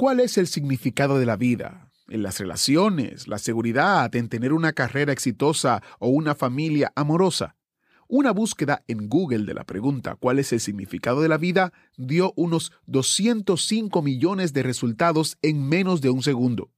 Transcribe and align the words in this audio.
¿Cuál 0.00 0.20
es 0.20 0.38
el 0.38 0.46
significado 0.46 1.18
de 1.18 1.26
la 1.26 1.36
vida? 1.36 1.90
En 2.06 2.22
las 2.22 2.38
relaciones, 2.38 3.26
la 3.26 3.38
seguridad, 3.38 4.14
en 4.14 4.28
tener 4.28 4.52
una 4.52 4.72
carrera 4.72 5.12
exitosa 5.12 5.82
o 5.98 6.06
una 6.06 6.36
familia 6.36 6.92
amorosa. 6.94 7.56
Una 8.06 8.30
búsqueda 8.30 8.84
en 8.86 9.08
Google 9.08 9.44
de 9.44 9.54
la 9.54 9.64
pregunta 9.64 10.14
¿cuál 10.14 10.38
es 10.38 10.52
el 10.52 10.60
significado 10.60 11.20
de 11.20 11.28
la 11.28 11.36
vida? 11.36 11.72
dio 11.96 12.32
unos 12.36 12.70
205 12.86 14.00
millones 14.00 14.52
de 14.52 14.62
resultados 14.62 15.36
en 15.42 15.68
menos 15.68 16.00
de 16.00 16.10
un 16.10 16.22
segundo. 16.22 16.70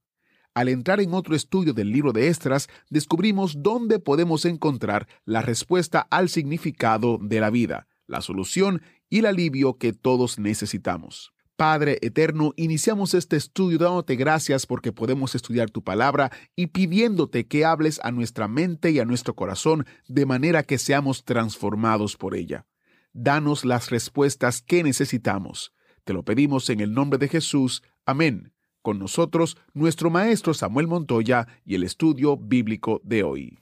Al 0.55 0.67
entrar 0.67 0.99
en 0.99 1.13
otro 1.13 1.35
estudio 1.35 1.73
del 1.73 1.91
libro 1.91 2.13
de 2.13 2.27
Estras, 2.27 2.69
descubrimos 2.89 3.61
dónde 3.61 3.99
podemos 3.99 4.45
encontrar 4.45 5.07
la 5.25 5.43
respuesta 5.43 6.07
al 6.09 6.27
significado 6.27 7.19
de 7.21 7.39
la 7.39 7.51
vida, 7.51 7.85
la 8.07 8.21
solución 8.21 8.81
y 9.11 9.19
el 9.19 9.27
alivio 9.27 9.77
que 9.77 9.93
todos 9.93 10.39
necesitamos. 10.39 11.33
Padre 11.61 11.99
Eterno, 12.01 12.53
iniciamos 12.55 13.13
este 13.13 13.37
estudio 13.37 13.77
dándote 13.77 14.15
gracias 14.15 14.65
porque 14.65 14.91
podemos 14.91 15.35
estudiar 15.35 15.69
tu 15.69 15.83
palabra 15.83 16.31
y 16.55 16.65
pidiéndote 16.65 17.45
que 17.45 17.65
hables 17.65 17.99
a 18.03 18.09
nuestra 18.09 18.47
mente 18.47 18.89
y 18.89 18.97
a 18.97 19.05
nuestro 19.05 19.35
corazón 19.35 19.85
de 20.07 20.25
manera 20.25 20.63
que 20.63 20.79
seamos 20.79 21.23
transformados 21.23 22.17
por 22.17 22.33
ella. 22.33 22.65
Danos 23.13 23.63
las 23.63 23.91
respuestas 23.91 24.63
que 24.63 24.81
necesitamos. 24.81 25.71
Te 26.03 26.13
lo 26.13 26.23
pedimos 26.23 26.67
en 26.71 26.79
el 26.79 26.95
nombre 26.95 27.19
de 27.19 27.27
Jesús. 27.27 27.83
Amén. 28.07 28.53
Con 28.81 28.97
nosotros, 28.97 29.55
nuestro 29.75 30.09
maestro 30.09 30.55
Samuel 30.55 30.87
Montoya 30.87 31.47
y 31.63 31.75
el 31.75 31.83
estudio 31.83 32.37
bíblico 32.37 33.01
de 33.03 33.21
hoy. 33.21 33.59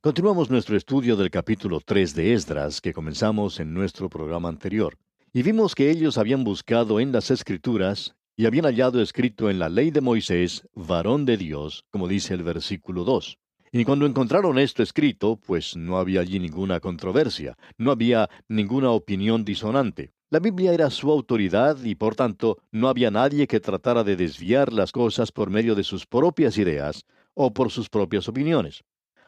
Continuamos 0.00 0.50
nuestro 0.50 0.76
estudio 0.76 1.14
del 1.14 1.30
capítulo 1.30 1.78
3 1.78 2.16
de 2.16 2.32
Esdras 2.32 2.80
que 2.80 2.92
comenzamos 2.92 3.60
en 3.60 3.72
nuestro 3.72 4.08
programa 4.08 4.48
anterior. 4.48 4.98
Y 5.36 5.42
vimos 5.42 5.74
que 5.74 5.90
ellos 5.90 6.16
habían 6.16 6.44
buscado 6.44 6.98
en 6.98 7.12
las 7.12 7.30
Escrituras 7.30 8.16
y 8.38 8.46
habían 8.46 8.64
hallado 8.64 9.02
escrito 9.02 9.50
en 9.50 9.58
la 9.58 9.68
ley 9.68 9.90
de 9.90 10.00
Moisés, 10.00 10.66
varón 10.74 11.26
de 11.26 11.36
Dios, 11.36 11.84
como 11.90 12.08
dice 12.08 12.32
el 12.32 12.42
versículo 12.42 13.04
2. 13.04 13.36
Y 13.70 13.84
cuando 13.84 14.06
encontraron 14.06 14.58
esto 14.58 14.82
escrito, 14.82 15.36
pues 15.36 15.76
no 15.76 15.98
había 15.98 16.22
allí 16.22 16.38
ninguna 16.38 16.80
controversia, 16.80 17.54
no 17.76 17.90
había 17.90 18.30
ninguna 18.48 18.92
opinión 18.92 19.44
disonante. 19.44 20.10
La 20.30 20.38
Biblia 20.38 20.72
era 20.72 20.88
su 20.88 21.12
autoridad 21.12 21.84
y 21.84 21.96
por 21.96 22.14
tanto 22.14 22.56
no 22.72 22.88
había 22.88 23.10
nadie 23.10 23.46
que 23.46 23.60
tratara 23.60 24.04
de 24.04 24.16
desviar 24.16 24.72
las 24.72 24.90
cosas 24.90 25.32
por 25.32 25.50
medio 25.50 25.74
de 25.74 25.84
sus 25.84 26.06
propias 26.06 26.56
ideas 26.56 27.04
o 27.34 27.52
por 27.52 27.70
sus 27.70 27.90
propias 27.90 28.26
opiniones. 28.26 28.84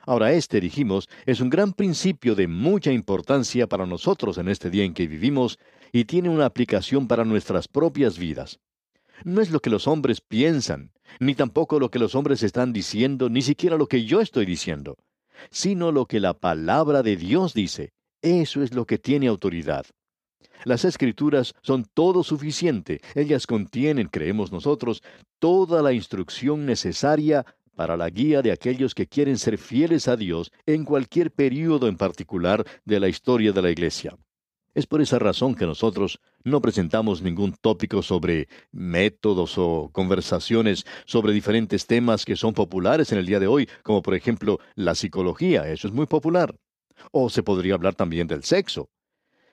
Ahora, 0.08 0.32
este, 0.32 0.58
dijimos, 0.58 1.06
es 1.26 1.42
un 1.42 1.50
gran 1.50 1.74
principio 1.74 2.34
de 2.34 2.48
mucha 2.48 2.90
importancia 2.90 3.66
para 3.66 3.84
nosotros 3.84 4.38
en 4.38 4.48
este 4.48 4.70
día 4.70 4.84
en 4.84 4.94
que 4.94 5.06
vivimos 5.06 5.58
y 5.92 6.06
tiene 6.06 6.30
una 6.30 6.46
aplicación 6.46 7.06
para 7.06 7.26
nuestras 7.26 7.68
propias 7.68 8.18
vidas. 8.18 8.58
No 9.24 9.42
es 9.42 9.50
lo 9.50 9.60
que 9.60 9.68
los 9.68 9.86
hombres 9.86 10.22
piensan, 10.22 10.92
ni 11.20 11.34
tampoco 11.34 11.78
lo 11.78 11.90
que 11.90 11.98
los 11.98 12.14
hombres 12.14 12.42
están 12.42 12.72
diciendo, 12.72 13.28
ni 13.28 13.42
siquiera 13.42 13.76
lo 13.76 13.86
que 13.86 14.06
yo 14.06 14.22
estoy 14.22 14.46
diciendo, 14.46 14.96
sino 15.50 15.92
lo 15.92 16.06
que 16.06 16.20
la 16.20 16.32
palabra 16.32 17.02
de 17.02 17.16
Dios 17.16 17.52
dice. 17.52 17.92
Eso 18.22 18.62
es 18.62 18.72
lo 18.72 18.86
que 18.86 18.96
tiene 18.96 19.26
autoridad. 19.26 19.84
Las 20.64 20.86
escrituras 20.86 21.54
son 21.62 21.84
todo 21.84 22.24
suficiente. 22.24 23.02
Ellas 23.14 23.46
contienen, 23.46 24.08
creemos 24.08 24.52
nosotros, 24.52 25.02
toda 25.38 25.82
la 25.82 25.92
instrucción 25.92 26.64
necesaria 26.64 27.44
para 27.78 27.96
la 27.96 28.10
guía 28.10 28.42
de 28.42 28.50
aquellos 28.50 28.92
que 28.92 29.06
quieren 29.06 29.38
ser 29.38 29.56
fieles 29.56 30.08
a 30.08 30.16
Dios 30.16 30.50
en 30.66 30.84
cualquier 30.84 31.30
período 31.30 31.86
en 31.86 31.96
particular 31.96 32.66
de 32.84 32.98
la 32.98 33.06
historia 33.06 33.52
de 33.52 33.62
la 33.62 33.70
Iglesia. 33.70 34.18
Es 34.74 34.88
por 34.88 35.00
esa 35.00 35.20
razón 35.20 35.54
que 35.54 35.64
nosotros 35.64 36.18
no 36.42 36.60
presentamos 36.60 37.22
ningún 37.22 37.52
tópico 37.52 38.02
sobre 38.02 38.48
métodos 38.72 39.58
o 39.58 39.90
conversaciones 39.92 40.86
sobre 41.06 41.32
diferentes 41.32 41.86
temas 41.86 42.24
que 42.24 42.34
son 42.34 42.52
populares 42.52 43.12
en 43.12 43.18
el 43.18 43.26
día 43.26 43.38
de 43.38 43.46
hoy, 43.46 43.68
como 43.84 44.02
por 44.02 44.16
ejemplo 44.16 44.58
la 44.74 44.96
psicología, 44.96 45.70
eso 45.70 45.86
es 45.86 45.94
muy 45.94 46.06
popular. 46.06 46.56
O 47.12 47.30
se 47.30 47.44
podría 47.44 47.74
hablar 47.74 47.94
también 47.94 48.26
del 48.26 48.42
sexo. 48.42 48.90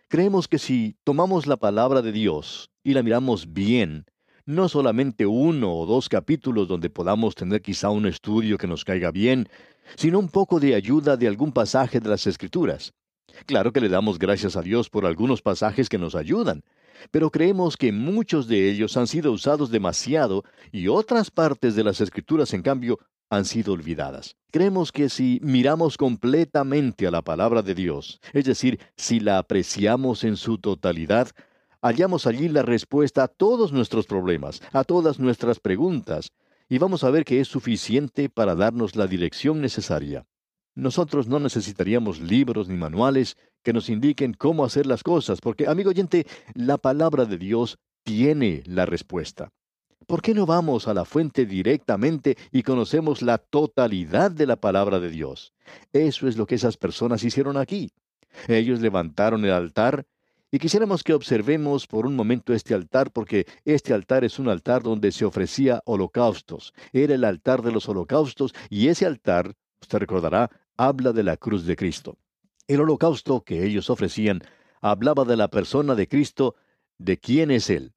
Creemos 0.07 0.47
que 0.47 0.57
si 0.57 0.97
tomamos 1.03 1.45
la 1.45 1.57
palabra 1.57 2.01
de 2.01 2.11
Dios 2.11 2.71
y 2.83 2.95
la 2.95 3.03
miramos 3.03 3.53
bien, 3.53 4.07
no 4.45 4.69
solamente 4.69 5.25
uno 5.25 5.73
o 5.75 5.85
dos 5.85 6.09
capítulos 6.09 6.67
donde 6.67 6.89
podamos 6.89 7.35
tener 7.35 7.61
quizá 7.61 7.89
un 7.89 8.05
estudio 8.05 8.57
que 8.57 8.67
nos 8.67 8.85
caiga 8.85 9.11
bien, 9.11 9.49
sino 9.95 10.19
un 10.19 10.29
poco 10.29 10.59
de 10.59 10.75
ayuda 10.75 11.17
de 11.17 11.27
algún 11.27 11.51
pasaje 11.51 11.99
de 11.99 12.09
las 12.09 12.27
Escrituras. 12.27 12.93
Claro 13.45 13.73
que 13.73 13.81
le 13.81 13.89
damos 13.89 14.19
gracias 14.19 14.55
a 14.55 14.61
Dios 14.61 14.89
por 14.89 15.05
algunos 15.05 15.41
pasajes 15.41 15.89
que 15.89 15.97
nos 15.97 16.15
ayudan, 16.15 16.63
pero 17.11 17.29
creemos 17.29 17.75
que 17.75 17.91
muchos 17.91 18.47
de 18.47 18.69
ellos 18.69 18.95
han 18.97 19.07
sido 19.07 19.31
usados 19.31 19.71
demasiado 19.71 20.43
y 20.71 20.87
otras 20.87 21.31
partes 21.31 21.75
de 21.75 21.83
las 21.83 21.99
Escrituras, 21.99 22.53
en 22.53 22.61
cambio, 22.61 22.99
han 23.29 23.45
sido 23.45 23.73
olvidadas. 23.73 24.35
Creemos 24.51 24.91
que 24.91 25.09
si 25.09 25.39
miramos 25.41 25.97
completamente 25.97 27.07
a 27.07 27.11
la 27.11 27.23
palabra 27.23 27.61
de 27.61 27.75
Dios, 27.75 28.21
es 28.33 28.45
decir, 28.45 28.79
si 28.95 29.19
la 29.19 29.39
apreciamos 29.39 30.23
en 30.23 30.37
su 30.37 30.59
totalidad, 30.59 31.29
hallamos 31.85 32.25
allí 32.25 32.49
la 32.49 32.63
respuesta 32.63 33.23
a 33.23 33.27
todos 33.27 33.71
nuestros 33.71 34.07
problemas, 34.07 34.59
a 34.73 34.83
todas 34.83 35.19
nuestras 35.19 35.59
preguntas, 35.59 36.31
y 36.67 36.79
vamos 36.79 37.03
a 37.03 37.11
ver 37.11 37.25
que 37.25 37.39
es 37.39 37.47
suficiente 37.47 38.27
para 38.27 38.55
darnos 38.55 38.95
la 38.95 39.05
dirección 39.05 39.61
necesaria. 39.61 40.25
Nosotros 40.73 41.27
no 41.27 41.39
necesitaríamos 41.39 42.19
libros 42.19 42.67
ni 42.69 42.75
manuales 42.75 43.37
que 43.63 43.71
nos 43.71 43.89
indiquen 43.89 44.33
cómo 44.33 44.65
hacer 44.65 44.87
las 44.87 45.03
cosas, 45.03 45.41
porque, 45.41 45.67
amigo 45.67 45.91
oyente, 45.91 46.25
la 46.55 46.79
palabra 46.79 47.25
de 47.25 47.37
Dios 47.37 47.77
tiene 48.03 48.63
la 48.65 48.87
respuesta. 48.87 49.51
¿Por 50.07 50.23
qué 50.23 50.33
no 50.33 50.47
vamos 50.47 50.87
a 50.87 50.93
la 50.95 51.05
fuente 51.05 51.45
directamente 51.45 52.35
y 52.51 52.63
conocemos 52.63 53.21
la 53.21 53.37
totalidad 53.37 54.31
de 54.31 54.47
la 54.47 54.55
palabra 54.55 54.99
de 54.99 55.11
Dios? 55.11 55.53
Eso 55.93 56.27
es 56.27 56.35
lo 56.35 56.47
que 56.47 56.55
esas 56.55 56.77
personas 56.77 57.23
hicieron 57.23 57.57
aquí. 57.57 57.91
Ellos 58.47 58.81
levantaron 58.81 59.45
el 59.45 59.51
altar 59.51 60.05
y 60.55 60.57
quisiéramos 60.57 61.03
que 61.03 61.13
observemos 61.13 61.85
por 61.85 62.05
un 62.05 62.15
momento 62.15 62.53
este 62.53 62.73
altar 62.73 63.11
porque 63.11 63.45
este 63.65 63.93
altar 63.93 64.23
es 64.23 64.39
un 64.39 64.47
altar 64.47 64.83
donde 64.83 65.11
se 65.11 65.25
ofrecía 65.25 65.81
holocaustos. 65.83 66.73
Era 66.93 67.13
el 67.13 67.25
altar 67.25 67.61
de 67.61 67.73
los 67.73 67.89
holocaustos 67.89 68.53
y 68.69 68.87
ese 68.87 69.05
altar, 69.05 69.53
usted 69.81 69.97
recordará, 69.97 70.49
habla 70.77 71.11
de 71.11 71.23
la 71.23 71.35
cruz 71.35 71.65
de 71.65 71.75
Cristo. 71.75 72.17
El 72.69 72.79
holocausto 72.79 73.41
que 73.41 73.65
ellos 73.65 73.89
ofrecían 73.89 74.43
hablaba 74.79 75.25
de 75.25 75.35
la 75.35 75.49
persona 75.49 75.93
de 75.93 76.07
Cristo, 76.07 76.55
de 76.99 77.17
quién 77.17 77.51
es 77.51 77.69
Él. 77.69 77.91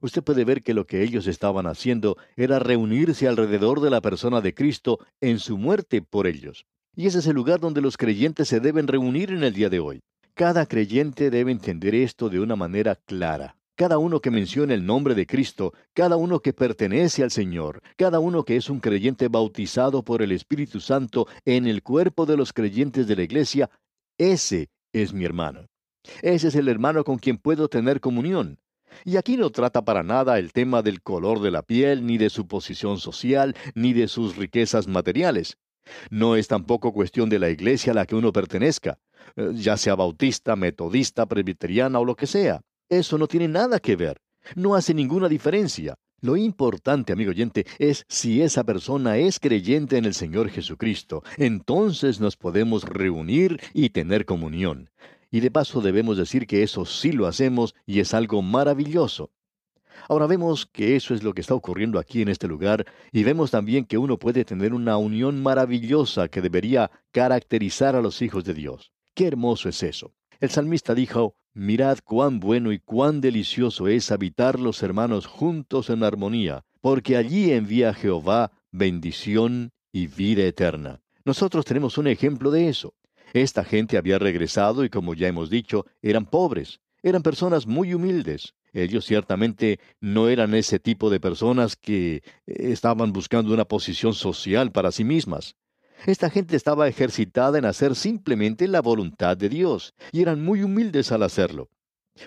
Usted 0.00 0.22
puede 0.22 0.44
ver 0.44 0.62
que 0.62 0.74
lo 0.74 0.86
que 0.86 1.02
ellos 1.02 1.26
estaban 1.26 1.66
haciendo 1.66 2.18
era 2.36 2.60
reunirse 2.60 3.26
alrededor 3.26 3.80
de 3.80 3.90
la 3.90 4.00
persona 4.00 4.40
de 4.40 4.54
Cristo 4.54 5.00
en 5.20 5.40
su 5.40 5.58
muerte 5.58 6.02
por 6.02 6.28
ellos. 6.28 6.66
Y 6.94 7.08
ese 7.08 7.18
es 7.18 7.26
el 7.26 7.34
lugar 7.34 7.58
donde 7.58 7.80
los 7.80 7.96
creyentes 7.96 8.46
se 8.46 8.60
deben 8.60 8.86
reunir 8.86 9.32
en 9.32 9.42
el 9.42 9.54
día 9.54 9.70
de 9.70 9.80
hoy. 9.80 10.04
Cada 10.36 10.66
creyente 10.66 11.30
debe 11.30 11.50
entender 11.50 11.94
esto 11.94 12.28
de 12.28 12.40
una 12.40 12.56
manera 12.56 12.94
clara. 12.94 13.56
Cada 13.74 13.96
uno 13.96 14.20
que 14.20 14.30
menciona 14.30 14.74
el 14.74 14.84
nombre 14.84 15.14
de 15.14 15.26
Cristo, 15.26 15.72
cada 15.94 16.16
uno 16.16 16.40
que 16.40 16.52
pertenece 16.52 17.22
al 17.22 17.30
Señor, 17.30 17.80
cada 17.96 18.20
uno 18.20 18.44
que 18.44 18.56
es 18.56 18.68
un 18.68 18.80
creyente 18.80 19.28
bautizado 19.28 20.02
por 20.02 20.20
el 20.20 20.32
Espíritu 20.32 20.78
Santo 20.78 21.26
en 21.46 21.66
el 21.66 21.82
cuerpo 21.82 22.26
de 22.26 22.36
los 22.36 22.52
creyentes 22.52 23.06
de 23.06 23.16
la 23.16 23.22
iglesia, 23.22 23.70
ese 24.18 24.68
es 24.92 25.14
mi 25.14 25.24
hermano. 25.24 25.68
Ese 26.20 26.48
es 26.48 26.54
el 26.54 26.68
hermano 26.68 27.02
con 27.02 27.16
quien 27.16 27.38
puedo 27.38 27.68
tener 27.68 28.02
comunión. 28.02 28.58
Y 29.06 29.16
aquí 29.16 29.38
no 29.38 29.48
trata 29.48 29.86
para 29.86 30.02
nada 30.02 30.38
el 30.38 30.52
tema 30.52 30.82
del 30.82 31.00
color 31.00 31.40
de 31.40 31.50
la 31.50 31.62
piel, 31.62 32.04
ni 32.04 32.18
de 32.18 32.28
su 32.28 32.46
posición 32.46 32.98
social, 32.98 33.56
ni 33.74 33.94
de 33.94 34.06
sus 34.06 34.36
riquezas 34.36 34.86
materiales. 34.86 35.56
No 36.10 36.36
es 36.36 36.46
tampoco 36.46 36.92
cuestión 36.92 37.30
de 37.30 37.38
la 37.38 37.48
iglesia 37.48 37.92
a 37.92 37.94
la 37.94 38.04
que 38.04 38.16
uno 38.16 38.34
pertenezca. 38.34 38.98
Eh, 39.36 39.50
ya 39.54 39.76
sea 39.76 39.94
bautista, 39.94 40.56
metodista, 40.56 41.26
presbiteriana 41.26 41.98
o 41.98 42.04
lo 42.04 42.16
que 42.16 42.26
sea. 42.26 42.60
Eso 42.88 43.18
no 43.18 43.26
tiene 43.26 43.48
nada 43.48 43.80
que 43.80 43.96
ver. 43.96 44.18
No 44.54 44.74
hace 44.74 44.94
ninguna 44.94 45.28
diferencia. 45.28 45.96
Lo 46.20 46.36
importante, 46.36 47.12
amigo 47.12 47.30
oyente, 47.30 47.66
es 47.78 48.04
si 48.08 48.40
esa 48.40 48.64
persona 48.64 49.18
es 49.18 49.38
creyente 49.38 49.98
en 49.98 50.06
el 50.06 50.14
Señor 50.14 50.48
Jesucristo. 50.48 51.22
Entonces 51.36 52.20
nos 52.20 52.36
podemos 52.36 52.84
reunir 52.84 53.60
y 53.74 53.90
tener 53.90 54.24
comunión. 54.24 54.90
Y 55.30 55.40
de 55.40 55.50
paso 55.50 55.80
debemos 55.82 56.16
decir 56.16 56.46
que 56.46 56.62
eso 56.62 56.86
sí 56.86 57.12
lo 57.12 57.26
hacemos 57.26 57.74
y 57.84 58.00
es 58.00 58.14
algo 58.14 58.40
maravilloso. 58.40 59.30
Ahora 60.08 60.26
vemos 60.26 60.66
que 60.66 60.96
eso 60.96 61.14
es 61.14 61.22
lo 61.22 61.34
que 61.34 61.40
está 61.40 61.54
ocurriendo 61.54 61.98
aquí 61.98 62.22
en 62.22 62.28
este 62.28 62.46
lugar 62.46 62.86
y 63.12 63.24
vemos 63.24 63.50
también 63.50 63.84
que 63.84 63.98
uno 63.98 64.18
puede 64.18 64.44
tener 64.44 64.72
una 64.72 64.96
unión 64.96 65.42
maravillosa 65.42 66.28
que 66.28 66.40
debería 66.40 66.90
caracterizar 67.12 67.96
a 67.96 68.02
los 68.02 68.22
hijos 68.22 68.44
de 68.44 68.54
Dios. 68.54 68.92
Qué 69.16 69.26
hermoso 69.26 69.70
es 69.70 69.82
eso. 69.82 70.12
El 70.40 70.50
salmista 70.50 70.94
dijo, 70.94 71.36
Mirad 71.54 72.00
cuán 72.04 72.38
bueno 72.38 72.70
y 72.70 72.78
cuán 72.78 73.22
delicioso 73.22 73.88
es 73.88 74.12
habitar 74.12 74.60
los 74.60 74.82
hermanos 74.82 75.24
juntos 75.24 75.88
en 75.88 76.04
armonía, 76.04 76.66
porque 76.82 77.16
allí 77.16 77.50
envía 77.50 77.94
Jehová 77.94 78.52
bendición 78.70 79.72
y 79.90 80.06
vida 80.06 80.42
eterna. 80.42 81.00
Nosotros 81.24 81.64
tenemos 81.64 81.96
un 81.96 82.08
ejemplo 82.08 82.50
de 82.50 82.68
eso. 82.68 82.92
Esta 83.32 83.64
gente 83.64 83.96
había 83.96 84.18
regresado 84.18 84.84
y 84.84 84.90
como 84.90 85.14
ya 85.14 85.28
hemos 85.28 85.48
dicho, 85.48 85.86
eran 86.02 86.26
pobres, 86.26 86.80
eran 87.02 87.22
personas 87.22 87.66
muy 87.66 87.94
humildes. 87.94 88.52
Ellos 88.74 89.06
ciertamente 89.06 89.80
no 89.98 90.28
eran 90.28 90.52
ese 90.52 90.78
tipo 90.78 91.08
de 91.08 91.20
personas 91.20 91.74
que 91.74 92.16
eh, 92.16 92.22
estaban 92.46 93.14
buscando 93.14 93.54
una 93.54 93.64
posición 93.64 94.12
social 94.12 94.72
para 94.72 94.92
sí 94.92 95.04
mismas. 95.04 95.56
Esta 96.04 96.30
gente 96.30 96.56
estaba 96.56 96.88
ejercitada 96.88 97.58
en 97.58 97.64
hacer 97.64 97.96
simplemente 97.96 98.68
la 98.68 98.82
voluntad 98.82 99.36
de 99.36 99.48
Dios, 99.48 99.94
y 100.12 100.22
eran 100.22 100.42
muy 100.42 100.62
humildes 100.62 101.10
al 101.10 101.22
hacerlo. 101.22 101.70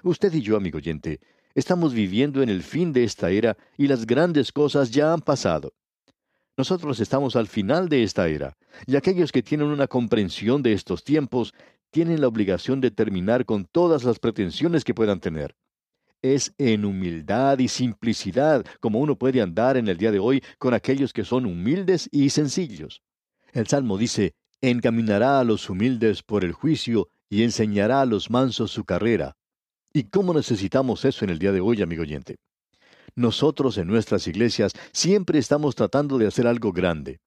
Usted 0.04 0.34
y 0.34 0.42
yo, 0.42 0.58
amigo 0.58 0.78
oyente, 0.78 1.20
estamos 1.54 1.94
viviendo 1.94 2.42
en 2.42 2.50
el 2.50 2.64
fin 2.64 2.92
de 2.94 3.04
esta 3.04 3.30
era 3.30 3.58
y 3.78 3.88
las 3.88 4.06
grandes 4.06 4.52
cosas 4.52 4.92
ya 4.92 5.14
han 5.14 5.22
pasado. 5.22 5.74
Nosotros 6.58 7.00
estamos 7.00 7.36
al 7.36 7.48
final 7.48 7.88
de 7.88 8.04
esta 8.04 8.28
era, 8.28 8.58
y 8.86 8.98
aquellos 8.98 9.32
que 9.32 9.44
tienen 9.44 9.68
una 9.68 9.88
comprensión 9.88 10.62
de 10.62 10.74
estos 10.74 11.04
tiempos 11.04 11.54
tienen 11.92 12.22
la 12.22 12.28
obligación 12.28 12.82
de 12.82 12.92
terminar 12.92 13.46
con 13.46 13.66
todas 13.66 14.04
las 14.04 14.20
pretensiones 14.20 14.84
que 14.84 14.94
puedan 14.94 15.20
tener. 15.20 15.56
Es 16.22 16.54
en 16.58 16.84
humildad 16.84 17.60
y 17.60 17.70
simplicidad 17.70 18.66
como 18.82 19.00
uno 19.00 19.18
puede 19.18 19.42
andar 19.42 19.78
en 19.78 19.88
el 19.88 19.98
día 19.98 20.12
de 20.12 20.20
hoy 20.20 20.44
con 20.58 20.74
aquellos 20.74 21.14
que 21.14 21.24
son 21.24 21.46
humildes 21.46 22.10
y 22.12 22.30
sencillos. 22.30 23.02
El 23.54 23.68
Salmo 23.68 23.98
dice, 23.98 24.34
encaminará 24.62 25.40
a 25.40 25.44
los 25.44 25.70
humildes 25.70 26.22
por 26.24 26.44
el 26.44 26.54
juicio 26.54 27.10
y 27.30 27.44
enseñará 27.44 28.02
a 28.02 28.06
los 28.06 28.30
mansos 28.30 28.72
su 28.72 28.86
carrera. 28.86 29.36
¿Y 29.92 30.04
cómo 30.04 30.34
necesitamos 30.34 31.06
eso 31.06 31.26
en 31.26 31.32
el 31.32 31.40
día 31.40 31.52
de 31.52 31.62
hoy, 31.62 31.82
amigo 31.82 32.04
oyente? 32.04 32.38
Nosotros 33.16 33.78
en 33.78 33.88
nuestras 33.88 34.28
iglesias 34.28 34.74
siempre 34.92 35.40
estamos 35.40 35.76
tratando 35.76 36.18
de 36.18 36.28
hacer 36.28 36.46
algo 36.48 36.72
grande. 36.72 37.20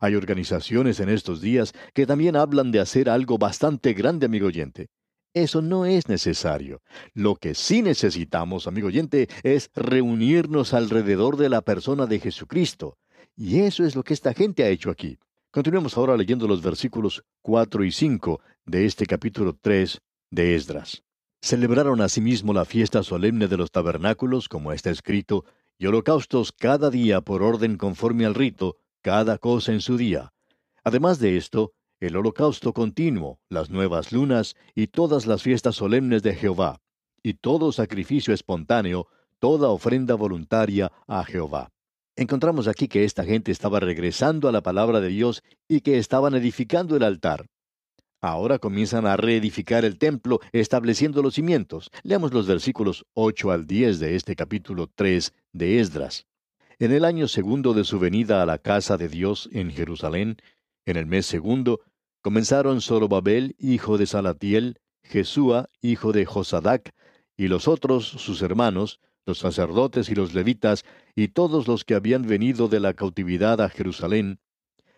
Hay 0.00 0.14
organizaciones 0.14 1.00
en 1.00 1.08
estos 1.08 1.40
días 1.40 1.72
que 1.94 2.06
también 2.06 2.36
hablan 2.36 2.70
de 2.70 2.80
hacer 2.80 3.08
algo 3.08 3.38
bastante 3.38 3.94
grande, 3.94 4.26
amigo 4.26 4.48
oyente. 4.48 4.88
Eso 5.32 5.62
no 5.62 5.86
es 5.86 6.08
necesario. 6.08 6.82
Lo 7.14 7.36
que 7.36 7.54
sí 7.54 7.80
necesitamos, 7.80 8.66
amigo 8.66 8.88
oyente, 8.88 9.28
es 9.42 9.70
reunirnos 9.74 10.74
alrededor 10.74 11.38
de 11.38 11.48
la 11.48 11.62
persona 11.62 12.06
de 12.06 12.20
Jesucristo. 12.20 12.98
Y 13.34 13.60
eso 13.60 13.84
es 13.84 13.96
lo 13.96 14.02
que 14.02 14.12
esta 14.12 14.34
gente 14.34 14.64
ha 14.64 14.68
hecho 14.68 14.90
aquí. 14.90 15.18
Continuemos 15.52 15.98
ahora 15.98 16.16
leyendo 16.16 16.48
los 16.48 16.62
versículos 16.62 17.24
4 17.42 17.84
y 17.84 17.92
5 17.92 18.40
de 18.64 18.86
este 18.86 19.04
capítulo 19.04 19.54
3 19.60 20.00
de 20.30 20.54
Esdras. 20.54 21.04
Celebraron 21.42 22.00
asimismo 22.00 22.54
la 22.54 22.64
fiesta 22.64 23.02
solemne 23.02 23.48
de 23.48 23.58
los 23.58 23.70
tabernáculos, 23.70 24.48
como 24.48 24.72
está 24.72 24.88
escrito, 24.88 25.44
y 25.76 25.84
holocaustos 25.84 26.52
cada 26.52 26.88
día 26.88 27.20
por 27.20 27.42
orden 27.42 27.76
conforme 27.76 28.24
al 28.24 28.34
rito, 28.34 28.78
cada 29.02 29.36
cosa 29.36 29.72
en 29.72 29.82
su 29.82 29.98
día. 29.98 30.32
Además 30.84 31.18
de 31.18 31.36
esto, 31.36 31.74
el 32.00 32.16
holocausto 32.16 32.72
continuo, 32.72 33.38
las 33.50 33.68
nuevas 33.68 34.10
lunas 34.10 34.56
y 34.74 34.86
todas 34.86 35.26
las 35.26 35.42
fiestas 35.42 35.76
solemnes 35.76 36.22
de 36.22 36.34
Jehová, 36.34 36.80
y 37.22 37.34
todo 37.34 37.72
sacrificio 37.72 38.32
espontáneo, 38.32 39.06
toda 39.38 39.68
ofrenda 39.68 40.14
voluntaria 40.14 40.90
a 41.06 41.22
Jehová. 41.24 41.70
Encontramos 42.14 42.68
aquí 42.68 42.88
que 42.88 43.04
esta 43.04 43.24
gente 43.24 43.50
estaba 43.50 43.80
regresando 43.80 44.48
a 44.48 44.52
la 44.52 44.62
palabra 44.62 45.00
de 45.00 45.08
Dios 45.08 45.42
y 45.66 45.80
que 45.80 45.96
estaban 45.98 46.34
edificando 46.34 46.94
el 46.96 47.04
altar. 47.04 47.46
Ahora 48.20 48.58
comienzan 48.58 49.06
a 49.06 49.16
reedificar 49.16 49.84
el 49.84 49.98
templo, 49.98 50.40
estableciendo 50.52 51.22
los 51.22 51.34
cimientos. 51.34 51.90
Leamos 52.02 52.32
los 52.32 52.46
versículos 52.46 53.06
8 53.14 53.50
al 53.50 53.66
10 53.66 53.98
de 53.98 54.14
este 54.14 54.36
capítulo 54.36 54.88
3 54.94 55.32
de 55.52 55.80
Esdras. 55.80 56.26
En 56.78 56.92
el 56.92 57.04
año 57.04 57.28
segundo 57.28 57.72
de 57.72 57.84
su 57.84 57.98
venida 57.98 58.42
a 58.42 58.46
la 58.46 58.58
casa 58.58 58.96
de 58.98 59.08
Dios 59.08 59.48
en 59.52 59.70
Jerusalén, 59.70 60.36
en 60.84 60.96
el 60.98 61.06
mes 61.06 61.26
segundo, 61.26 61.80
comenzaron 62.20 62.80
Zorobabel, 62.80 63.56
hijo 63.58 63.96
de 63.98 64.06
Salatiel, 64.06 64.78
Jesúa, 65.02 65.68
hijo 65.80 66.12
de 66.12 66.26
Josadac, 66.26 66.92
y 67.36 67.48
los 67.48 67.66
otros, 67.66 68.06
sus 68.06 68.42
hermanos, 68.42 69.00
los 69.26 69.38
sacerdotes 69.38 70.08
y 70.08 70.14
los 70.14 70.34
levitas, 70.34 70.84
y 71.14 71.28
todos 71.28 71.68
los 71.68 71.84
que 71.84 71.94
habían 71.94 72.22
venido 72.22 72.68
de 72.68 72.80
la 72.80 72.94
cautividad 72.94 73.60
a 73.60 73.68
Jerusalén, 73.68 74.38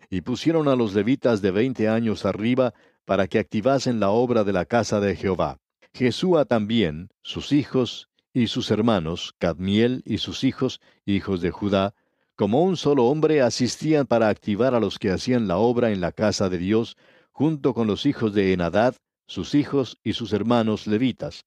y 0.09 0.21
pusieron 0.21 0.67
a 0.67 0.75
los 0.75 0.93
levitas 0.93 1.41
de 1.41 1.51
veinte 1.51 1.87
años 1.89 2.25
arriba 2.25 2.73
para 3.05 3.27
que 3.27 3.39
activasen 3.39 3.99
la 3.99 4.09
obra 4.09 4.43
de 4.43 4.53
la 4.53 4.65
casa 4.65 4.99
de 4.99 5.15
Jehová. 5.15 5.57
Jesúa 5.93 6.45
también, 6.45 7.09
sus 7.21 7.51
hijos 7.51 8.09
y 8.33 8.47
sus 8.47 8.69
hermanos, 8.71 9.33
Cadmiel 9.37 10.03
y 10.05 10.17
sus 10.17 10.43
hijos, 10.43 10.81
hijos 11.05 11.41
de 11.41 11.51
Judá, 11.51 11.93
como 12.35 12.63
un 12.63 12.75
solo 12.75 13.05
hombre 13.05 13.41
asistían 13.41 14.05
para 14.05 14.27
activar 14.27 14.75
a 14.75 14.79
los 14.79 14.99
que 14.99 15.09
hacían 15.09 15.47
la 15.47 15.57
obra 15.57 15.91
en 15.91 16.01
la 16.01 16.11
casa 16.11 16.49
de 16.49 16.57
Dios, 16.57 16.97
junto 17.31 17.73
con 17.73 17.87
los 17.87 18.05
hijos 18.05 18.33
de 18.33 18.51
Enadad, 18.51 18.95
sus 19.25 19.55
hijos 19.55 19.97
y 20.03 20.13
sus 20.13 20.33
hermanos 20.33 20.85
levitas. 20.85 21.45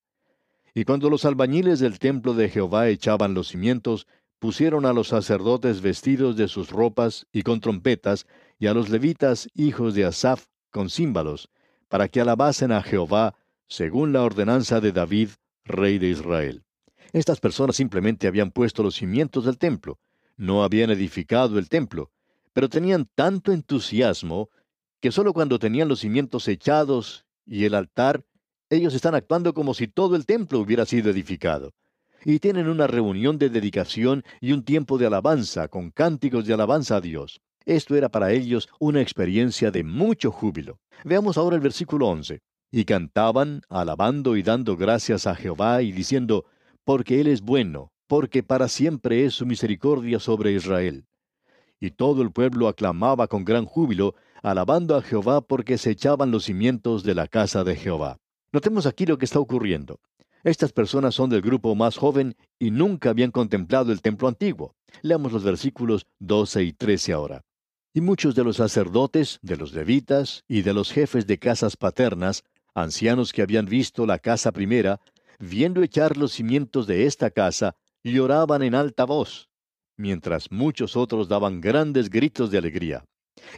Y 0.78 0.84
cuando 0.84 1.10
los 1.10 1.25
albañiles 1.25 1.80
del 1.80 1.98
templo 1.98 2.34
de 2.34 2.48
Jehová 2.48 2.88
echaban 2.88 3.34
los 3.34 3.48
cimientos, 3.48 4.06
pusieron 4.38 4.86
a 4.86 4.92
los 4.92 5.08
sacerdotes 5.08 5.80
vestidos 5.80 6.36
de 6.36 6.46
sus 6.46 6.70
ropas 6.70 7.26
y 7.32 7.42
con 7.42 7.58
trompetas, 7.58 8.28
y 8.60 8.69
a 8.69 8.75
los 8.75 8.88
levitas 8.88 9.48
hijos 9.54 9.94
de 9.94 10.04
Asaph 10.04 10.44
con 10.70 10.88
címbalos, 10.88 11.50
para 11.88 12.06
que 12.06 12.20
alabasen 12.20 12.70
a 12.70 12.84
Jehová, 12.84 13.34
según 13.66 14.12
la 14.12 14.22
ordenanza 14.22 14.80
de 14.80 14.92
David, 14.92 15.30
rey 15.64 15.98
de 15.98 16.10
Israel. 16.10 16.62
Estas 17.12 17.40
personas 17.40 17.74
simplemente 17.74 18.28
habían 18.28 18.52
puesto 18.52 18.84
los 18.84 18.94
cimientos 18.94 19.46
del 19.46 19.58
templo, 19.58 19.98
no 20.36 20.62
habían 20.62 20.90
edificado 20.90 21.58
el 21.58 21.69
templo, 21.69 22.12
pero 22.52 22.69
tenían 22.69 23.08
tanto 23.16 23.50
entusiasmo 23.50 24.48
que 25.00 25.10
sólo 25.10 25.32
cuando 25.32 25.58
tenían 25.58 25.88
los 25.88 25.98
cimientos 25.98 26.46
echados 26.46 27.26
y 27.44 27.64
el 27.64 27.74
altar, 27.74 28.24
ellos 28.70 28.94
están 28.94 29.15
actuando 29.15 29.55
como 29.55 29.75
si 29.75 29.88
todo 29.88 30.15
el 30.15 30.26
templo 30.26 30.61
hubiera 30.61 30.85
sido 30.85 31.11
edificado. 31.11 31.73
Y 32.25 32.38
tienen 32.41 32.69
una 32.69 32.87
reunión 32.87 33.38
de 33.38 33.49
dedicación 33.49 34.25
y 34.41 34.53
un 34.53 34.65
tiempo 34.65 34.99
de 34.99 35.06
alabanza 35.06 35.69
con 35.69 35.91
cánticos 35.91 36.46
de 36.46 36.55
alabanza 36.55 36.96
a 36.96 37.01
Dios. 37.01 37.41
Esto 37.65 37.96
era 37.96 38.08
para 38.08 38.32
ellos 38.32 38.69
una 38.81 39.01
experiencia 39.01 39.70
de 39.70 39.84
mucho 39.84 40.31
júbilo. 40.31 40.79
Veamos 41.05 41.39
ahora 41.39 41.56
el 41.56 41.63
versículo 41.63 42.08
11. 42.08 42.41
Y 42.70 42.84
cantaban, 42.84 43.63
alabando 43.69 44.37
y 44.37 44.43
dando 44.43 44.77
gracias 44.77 45.27
a 45.27 45.34
Jehová 45.34 45.81
y 45.82 45.93
diciendo, 45.93 46.44
porque 46.84 47.20
Él 47.20 47.29
es 47.29 47.41
bueno, 47.41 47.93
porque 48.06 48.43
para 48.43 48.69
siempre 48.69 49.25
es 49.25 49.34
su 49.34 49.46
misericordia 49.46 50.19
sobre 50.19 50.53
Israel. 50.53 51.06
Y 51.81 51.93
todo 51.93 52.22
el 52.22 52.32
pueblo 52.32 52.69
aclamaba 52.69 53.29
con 53.29 53.44
gran 53.44 53.65
júbilo, 53.65 54.15
alabando 54.43 54.96
a 54.96 55.03
Jehová 55.03 55.41
porque 55.41 55.79
se 55.79 55.91
echaban 55.91 56.31
los 56.31 56.44
cimientos 56.44 57.05
de 57.05 57.15
la 57.15 57.29
casa 57.29 57.65
de 57.65 57.77
Jehová. 57.77 58.19
Notemos 58.50 58.86
aquí 58.86 59.05
lo 59.05 59.19
que 59.19 59.26
está 59.26 59.40
ocurriendo. 59.40 60.00
Estas 60.43 60.72
personas 60.72 61.14
son 61.14 61.28
del 61.28 61.43
grupo 61.43 61.74
más 61.74 61.98
joven 61.98 62.34
y 62.58 62.70
nunca 62.70 63.10
habían 63.10 63.31
contemplado 63.31 63.93
el 63.93 64.00
templo 64.00 64.26
antiguo. 64.26 64.74
Leamos 65.02 65.32
los 65.32 65.44
versículos 65.44 66.06
12 66.20 66.62
y 66.64 66.72
13 66.72 67.12
ahora. 67.12 67.44
Y 67.93 68.00
muchos 68.00 68.34
de 68.34 68.44
los 68.44 68.56
sacerdotes, 68.56 69.38
de 69.43 69.56
los 69.56 69.74
levitas 69.74 70.44
y 70.48 70.62
de 70.62 70.72
los 70.72 70.93
jefes 70.93 71.26
de 71.26 71.38
casas 71.38 71.76
paternas, 71.76 72.44
ancianos 72.74 73.32
que 73.32 73.43
habían 73.43 73.67
visto 73.67 74.06
la 74.06 74.19
casa 74.19 74.50
primera, 74.52 75.00
viendo 75.38 75.82
echar 75.82 76.17
los 76.17 76.32
cimientos 76.32 76.86
de 76.86 77.05
esta 77.05 77.31
casa, 77.31 77.76
lloraban 78.02 78.62
en 78.62 78.74
alta 78.74 79.05
voz, 79.05 79.50
mientras 79.96 80.50
muchos 80.50 80.96
otros 80.96 81.28
daban 81.28 81.60
grandes 81.60 82.08
gritos 82.08 82.50
de 82.50 82.58
alegría. 82.58 83.05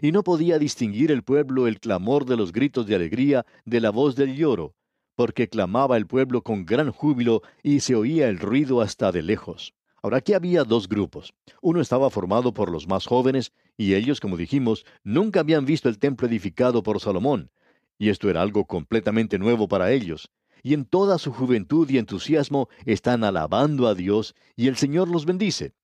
Y 0.02 0.10
no 0.10 0.24
podía 0.24 0.58
distinguir 0.58 1.10
el 1.12 1.22
pueblo 1.22 1.66
el 1.66 1.78
clamor 1.78 2.24
de 2.24 2.36
los 2.36 2.52
gritos 2.52 2.86
de 2.86 2.96
alegría 2.96 3.46
de 3.64 3.80
la 3.80 3.90
voz 3.90 4.16
del 4.16 4.34
lloro, 4.34 4.74
porque 5.20 5.50
clamaba 5.50 5.98
el 5.98 6.06
pueblo 6.06 6.40
con 6.40 6.64
gran 6.64 6.90
júbilo 6.90 7.42
y 7.62 7.80
se 7.80 7.94
oía 7.94 8.30
el 8.30 8.38
ruido 8.38 8.80
hasta 8.80 9.12
de 9.12 9.22
lejos. 9.22 9.74
Ahora 10.02 10.16
aquí 10.16 10.32
había 10.32 10.64
dos 10.64 10.88
grupos. 10.88 11.34
Uno 11.60 11.82
estaba 11.82 12.08
formado 12.08 12.54
por 12.54 12.70
los 12.72 12.88
más 12.88 13.04
jóvenes, 13.04 13.52
y 13.76 13.92
ellos, 13.96 14.18
como 14.18 14.38
dijimos, 14.38 14.86
nunca 15.04 15.40
habían 15.40 15.66
visto 15.66 15.90
el 15.90 15.98
templo 15.98 16.26
edificado 16.26 16.82
por 16.82 17.00
Salomón, 17.00 17.50
y 17.98 18.08
esto 18.08 18.30
era 18.30 18.40
algo 18.40 18.64
completamente 18.64 19.38
nuevo 19.38 19.68
para 19.68 19.92
ellos 19.92 20.30
y 20.62 20.72
en 20.72 20.86
toda 20.86 21.18
su 21.18 21.34
juventud 21.34 21.90
y 21.90 21.98
entusiasmo 21.98 22.70
están 22.86 23.22
alabando 23.22 23.88
a 23.88 23.94
Dios 23.94 24.34
y 24.56 24.68
el 24.68 24.76
Señor 24.78 25.08
los 25.08 25.26
bendice. 25.26 25.74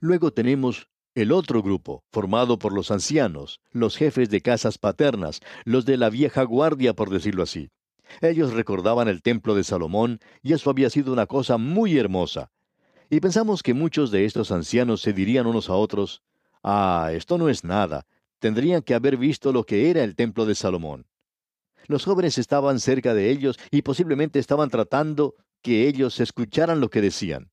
Luego 0.00 0.30
tenemos 0.30 0.90
el 1.14 1.32
otro 1.32 1.62
grupo, 1.62 2.04
formado 2.12 2.58
por 2.58 2.74
los 2.74 2.90
ancianos, 2.90 3.62
los 3.70 3.96
jefes 3.96 4.28
de 4.28 4.42
casas 4.42 4.76
paternas, 4.76 5.40
los 5.64 5.86
de 5.86 5.96
la 5.96 6.10
vieja 6.10 6.42
guardia, 6.42 6.92
por 6.92 7.08
decirlo 7.08 7.44
así. 7.44 7.70
Ellos 8.20 8.52
recordaban 8.52 9.08
el 9.08 9.22
templo 9.22 9.54
de 9.54 9.64
Salomón 9.64 10.20
y 10.42 10.52
eso 10.52 10.70
había 10.70 10.90
sido 10.90 11.12
una 11.12 11.26
cosa 11.26 11.58
muy 11.58 11.98
hermosa. 11.98 12.50
Y 13.10 13.20
pensamos 13.20 13.62
que 13.62 13.74
muchos 13.74 14.10
de 14.10 14.24
estos 14.24 14.52
ancianos 14.52 15.00
se 15.00 15.12
dirían 15.12 15.46
unos 15.46 15.70
a 15.70 15.74
otros, 15.74 16.22
Ah, 16.62 17.10
esto 17.12 17.38
no 17.38 17.48
es 17.48 17.64
nada, 17.64 18.06
tendrían 18.38 18.82
que 18.82 18.94
haber 18.94 19.16
visto 19.16 19.52
lo 19.52 19.64
que 19.64 19.90
era 19.90 20.02
el 20.04 20.14
templo 20.16 20.44
de 20.44 20.54
Salomón. 20.54 21.06
Los 21.86 22.04
jóvenes 22.04 22.36
estaban 22.36 22.80
cerca 22.80 23.14
de 23.14 23.30
ellos 23.30 23.58
y 23.70 23.82
posiblemente 23.82 24.38
estaban 24.38 24.68
tratando 24.68 25.34
que 25.62 25.88
ellos 25.88 26.20
escucharan 26.20 26.80
lo 26.80 26.90
que 26.90 27.00
decían. 27.00 27.50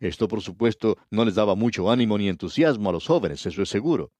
Esto, 0.00 0.28
por 0.28 0.42
supuesto, 0.42 0.98
no 1.10 1.24
les 1.24 1.34
daba 1.34 1.54
mucho 1.54 1.90
ánimo 1.90 2.18
ni 2.18 2.28
entusiasmo 2.28 2.90
a 2.90 2.92
los 2.92 3.06
jóvenes, 3.06 3.44
eso 3.46 3.62
es 3.62 3.68
seguro. 3.68 4.12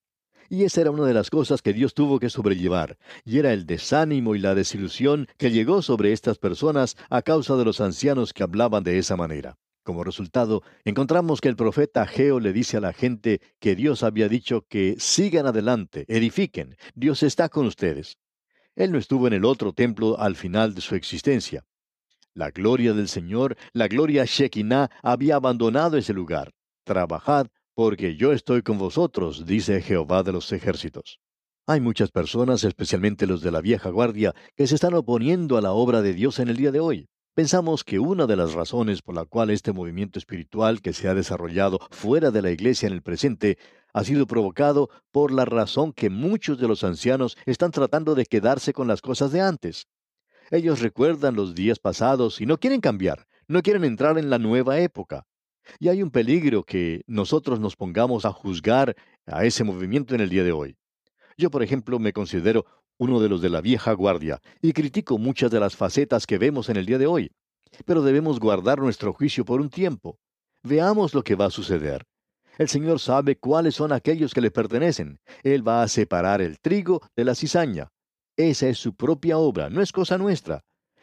Y 0.48 0.64
esa 0.64 0.80
era 0.80 0.90
una 0.90 1.06
de 1.06 1.14
las 1.14 1.30
cosas 1.30 1.62
que 1.62 1.72
Dios 1.72 1.94
tuvo 1.94 2.18
que 2.18 2.30
sobrellevar, 2.30 2.98
y 3.24 3.38
era 3.38 3.52
el 3.52 3.66
desánimo 3.66 4.34
y 4.34 4.38
la 4.38 4.54
desilusión 4.54 5.26
que 5.38 5.50
llegó 5.50 5.82
sobre 5.82 6.12
estas 6.12 6.38
personas 6.38 6.96
a 7.10 7.22
causa 7.22 7.56
de 7.56 7.64
los 7.64 7.80
ancianos 7.80 8.32
que 8.32 8.42
hablaban 8.42 8.84
de 8.84 8.98
esa 8.98 9.16
manera. 9.16 9.56
Como 9.82 10.04
resultado, 10.04 10.62
encontramos 10.84 11.40
que 11.40 11.48
el 11.48 11.56
profeta 11.56 12.06
Geo 12.06 12.38
le 12.38 12.52
dice 12.52 12.76
a 12.76 12.80
la 12.80 12.92
gente 12.92 13.40
que 13.58 13.74
Dios 13.74 14.04
había 14.04 14.28
dicho 14.28 14.64
que 14.68 14.94
sigan 14.98 15.46
adelante, 15.46 16.04
edifiquen, 16.06 16.76
Dios 16.94 17.24
está 17.24 17.48
con 17.48 17.66
ustedes. 17.66 18.16
Él 18.76 18.92
no 18.92 18.98
estuvo 18.98 19.26
en 19.26 19.32
el 19.32 19.44
otro 19.44 19.72
templo 19.72 20.18
al 20.20 20.36
final 20.36 20.74
de 20.74 20.80
su 20.80 20.94
existencia. 20.94 21.64
La 22.32 22.50
gloria 22.50 22.94
del 22.94 23.08
Señor, 23.08 23.56
la 23.72 23.88
gloria 23.88 24.24
Shekinah, 24.24 24.88
había 25.02 25.36
abandonado 25.36 25.98
ese 25.98 26.14
lugar. 26.14 26.52
Trabajad, 26.84 27.48
porque 27.74 28.16
yo 28.16 28.32
estoy 28.32 28.62
con 28.62 28.78
vosotros, 28.78 29.46
dice 29.46 29.80
Jehová 29.80 30.22
de 30.22 30.32
los 30.32 30.52
ejércitos. 30.52 31.20
Hay 31.66 31.80
muchas 31.80 32.10
personas, 32.10 32.64
especialmente 32.64 33.26
los 33.26 33.40
de 33.40 33.50
la 33.50 33.60
vieja 33.60 33.90
guardia, 33.90 34.34
que 34.56 34.66
se 34.66 34.74
están 34.74 34.94
oponiendo 34.94 35.56
a 35.56 35.60
la 35.60 35.72
obra 35.72 36.02
de 36.02 36.12
Dios 36.12 36.38
en 36.38 36.48
el 36.48 36.56
día 36.56 36.72
de 36.72 36.80
hoy. 36.80 37.08
Pensamos 37.34 37.82
que 37.82 37.98
una 37.98 38.26
de 38.26 38.36
las 38.36 38.52
razones 38.52 39.00
por 39.00 39.14
la 39.14 39.24
cual 39.24 39.48
este 39.48 39.72
movimiento 39.72 40.18
espiritual 40.18 40.82
que 40.82 40.92
se 40.92 41.08
ha 41.08 41.14
desarrollado 41.14 41.78
fuera 41.90 42.30
de 42.30 42.42
la 42.42 42.50
iglesia 42.50 42.88
en 42.88 42.92
el 42.92 43.02
presente 43.02 43.56
ha 43.94 44.04
sido 44.04 44.26
provocado 44.26 44.90
por 45.10 45.32
la 45.32 45.46
razón 45.46 45.92
que 45.94 46.10
muchos 46.10 46.58
de 46.58 46.68
los 46.68 46.84
ancianos 46.84 47.38
están 47.46 47.70
tratando 47.70 48.14
de 48.14 48.26
quedarse 48.26 48.74
con 48.74 48.86
las 48.86 49.00
cosas 49.00 49.32
de 49.32 49.40
antes. 49.40 49.86
Ellos 50.50 50.80
recuerdan 50.80 51.34
los 51.34 51.54
días 51.54 51.78
pasados 51.78 52.42
y 52.42 52.44
no 52.44 52.58
quieren 52.58 52.82
cambiar, 52.82 53.26
no 53.48 53.62
quieren 53.62 53.84
entrar 53.84 54.18
en 54.18 54.28
la 54.28 54.38
nueva 54.38 54.80
época. 54.80 55.24
Y 55.78 55.88
hay 55.88 56.02
un 56.02 56.10
peligro 56.10 56.64
que 56.64 57.02
nosotros 57.06 57.60
nos 57.60 57.76
pongamos 57.76 58.24
a 58.24 58.32
juzgar 58.32 58.96
a 59.26 59.44
ese 59.44 59.64
movimiento 59.64 60.14
en 60.14 60.20
el 60.20 60.28
día 60.28 60.44
de 60.44 60.52
hoy. 60.52 60.76
Yo, 61.36 61.50
por 61.50 61.62
ejemplo, 61.62 61.98
me 61.98 62.12
considero 62.12 62.66
uno 62.98 63.20
de 63.20 63.28
los 63.28 63.40
de 63.40 63.50
la 63.50 63.60
vieja 63.60 63.92
guardia 63.92 64.40
y 64.60 64.72
critico 64.72 65.18
muchas 65.18 65.50
de 65.50 65.60
las 65.60 65.76
facetas 65.76 66.26
que 66.26 66.38
vemos 66.38 66.68
en 66.68 66.76
el 66.76 66.86
día 66.86 66.98
de 66.98 67.06
hoy. 67.06 67.32
Pero 67.84 68.02
debemos 68.02 68.38
guardar 68.38 68.78
nuestro 68.78 69.12
juicio 69.12 69.44
por 69.44 69.60
un 69.60 69.70
tiempo. 69.70 70.18
Veamos 70.62 71.14
lo 71.14 71.22
que 71.24 71.34
va 71.34 71.46
a 71.46 71.50
suceder. 71.50 72.04
El 72.58 72.68
Señor 72.68 73.00
sabe 73.00 73.36
cuáles 73.36 73.74
son 73.74 73.92
aquellos 73.92 74.34
que 74.34 74.42
le 74.42 74.50
pertenecen. 74.50 75.18
Él 75.42 75.66
va 75.66 75.82
a 75.82 75.88
separar 75.88 76.42
el 76.42 76.60
trigo 76.60 77.00
de 77.16 77.24
la 77.24 77.34
cizaña. 77.34 77.88
Esa 78.36 78.68
es 78.68 78.78
su 78.78 78.94
propia 78.94 79.38
obra, 79.38 79.70
no 79.70 79.80
es 79.82 79.90
cosa 79.90 80.18
nuestra. 80.18 80.62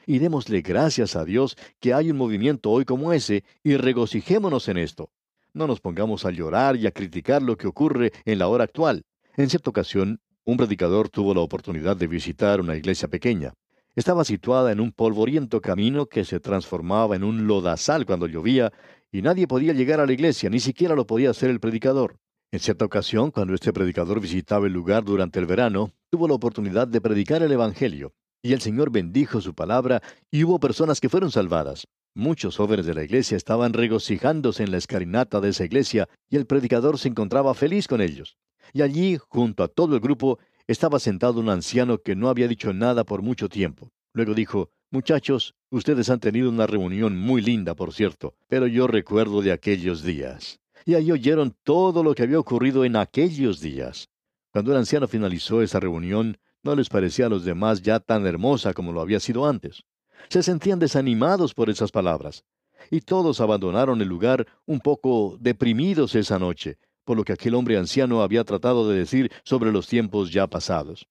Y 0.10 0.18
démosle 0.18 0.62
gracias 0.62 1.16
a 1.16 1.24
Dios 1.24 1.56
que 1.80 1.94
hay 1.94 2.10
un 2.10 2.18
movimiento 2.18 2.72
hoy 2.72 2.84
como 2.84 3.14
ese 3.14 3.44
y 3.64 3.78
regocijémonos 3.78 4.68
en 4.68 4.80
esto. 4.80 5.12
No 5.54 5.68
nos 5.68 5.82
pongamos 5.82 6.26
a 6.26 6.32
llorar 6.32 6.78
y 6.78 6.88
a 6.88 6.92
criticar 6.92 7.44
lo 7.44 7.58
que 7.58 7.68
ocurre 7.68 8.12
en 8.26 8.40
la 8.40 8.48
hora 8.48 8.64
actual. 8.64 9.04
En 9.38 9.52
cierta 9.52 9.70
ocasión, 9.70 10.20
un 10.46 10.58
predicador 10.58 11.10
tuvo 11.10 11.36
la 11.36 11.42
oportunidad 11.42 11.96
de 11.96 12.08
visitar 12.08 12.60
una 12.60 12.76
iglesia 12.76 13.08
pequeña. 13.08 13.54
Estaba 13.96 14.24
situada 14.24 14.72
en 14.72 14.80
un 14.80 14.94
polvoriento 14.94 15.62
camino 15.62 16.08
que 16.08 16.26
se 16.26 16.40
transformaba 16.40 17.16
en 17.16 17.24
un 17.24 17.46
lodazal 17.46 18.08
cuando 18.08 18.26
llovía 18.26 18.74
y 19.12 19.22
nadie 19.22 19.46
podía 19.46 19.74
llegar 19.74 20.00
a 20.00 20.08
la 20.08 20.14
iglesia, 20.14 20.50
ni 20.50 20.60
siquiera 20.60 20.96
lo 20.96 21.06
podía 21.06 21.30
hacer 21.30 21.52
el 21.52 21.60
predicador. 21.60 22.18
En 22.52 22.60
cierta 22.60 22.84
ocasión, 22.84 23.30
cuando 23.30 23.54
este 23.54 23.72
predicador 23.74 24.20
visitaba 24.20 24.66
el 24.66 24.74
lugar 24.74 25.04
durante 25.04 25.38
el 25.38 25.46
verano, 25.46 25.92
tuvo 26.10 26.28
la 26.28 26.34
oportunidad 26.34 26.88
de 26.88 27.00
predicar 27.00 27.44
el 27.44 27.52
Evangelio, 27.52 28.16
y 28.42 28.54
el 28.54 28.62
Señor 28.62 28.92
bendijo 28.92 29.42
su 29.42 29.54
palabra, 29.54 30.02
y 30.32 30.44
hubo 30.44 30.60
personas 30.60 31.00
que 31.00 31.10
fueron 31.10 31.32
salvadas. 31.32 31.88
Muchos 32.16 32.58
jóvenes 32.58 32.86
de 32.86 32.94
la 32.94 33.04
iglesia 33.04 33.38
estaban 33.38 33.74
regocijándose 33.74 34.64
en 34.64 34.72
la 34.72 34.78
escalinata 34.78 35.42
de 35.42 35.50
esa 35.50 35.66
iglesia, 35.66 36.10
y 36.30 36.38
el 36.38 36.46
predicador 36.46 36.98
se 36.98 37.08
encontraba 37.08 37.54
feliz 37.54 37.88
con 37.88 38.02
ellos. 38.02 38.38
Y 38.74 38.82
allí, 38.82 39.18
junto 39.30 39.64
a 39.64 39.68
todo 39.68 39.96
el 39.96 40.02
grupo, 40.02 40.40
estaba 40.68 41.00
sentado 41.00 41.40
un 41.40 41.50
anciano 41.50 42.00
que 42.00 42.16
no 42.16 42.30
había 42.30 42.48
dicho 42.48 42.74
nada 42.74 43.04
por 43.04 43.22
mucho 43.22 43.50
tiempo. 43.50 43.92
Luego 44.14 44.34
dijo, 44.34 44.70
Muchachos, 44.92 45.56
ustedes 45.70 46.10
han 46.10 46.20
tenido 46.20 46.50
una 46.50 46.66
reunión 46.66 47.18
muy 47.20 47.42
linda, 47.42 47.76
por 47.76 47.94
cierto, 47.94 48.34
pero 48.48 48.66
yo 48.66 48.88
recuerdo 48.88 49.42
de 49.42 49.52
aquellos 49.52 50.04
días 50.04 50.60
y 50.86 50.96
ahí 50.96 51.12
oyeron 51.12 51.56
todo 51.64 52.04
lo 52.04 52.16
que 52.16 52.24
había 52.24 52.40
ocurrido 52.40 52.86
en 52.86 52.96
aquellos 52.96 53.62
días. 53.62 54.10
Cuando 54.52 54.72
el 54.72 54.78
anciano 54.78 55.08
finalizó 55.08 55.62
esa 55.62 55.80
reunión, 55.80 56.38
no 56.64 56.76
les 56.76 56.90
parecía 56.90 57.28
a 57.28 57.30
los 57.30 57.46
demás 57.46 57.82
ya 57.82 58.00
tan 58.00 58.26
hermosa 58.26 58.74
como 58.74 58.92
lo 58.92 59.02
había 59.02 59.20
sido 59.20 59.48
antes. 59.48 59.84
Se 60.30 60.44
sentían 60.44 60.80
desanimados 60.80 61.54
por 61.54 61.70
esas 61.70 61.92
palabras, 61.92 62.44
y 62.92 63.02
todos 63.02 63.42
abandonaron 63.42 64.02
el 64.02 64.08
lugar 64.08 64.48
un 64.66 64.80
poco 64.80 65.38
deprimidos 65.40 66.16
esa 66.16 66.40
noche, 66.40 66.78
por 67.06 67.18
lo 67.18 67.24
que 67.24 67.34
aquel 67.34 67.56
hombre 67.56 67.78
anciano 67.78 68.22
había 68.22 68.44
tratado 68.44 68.90
de 68.90 69.00
decir 69.00 69.32
sobre 69.44 69.72
los 69.72 69.88
tiempos 69.88 70.32
ya 70.32 70.48
pasados. 70.48 71.08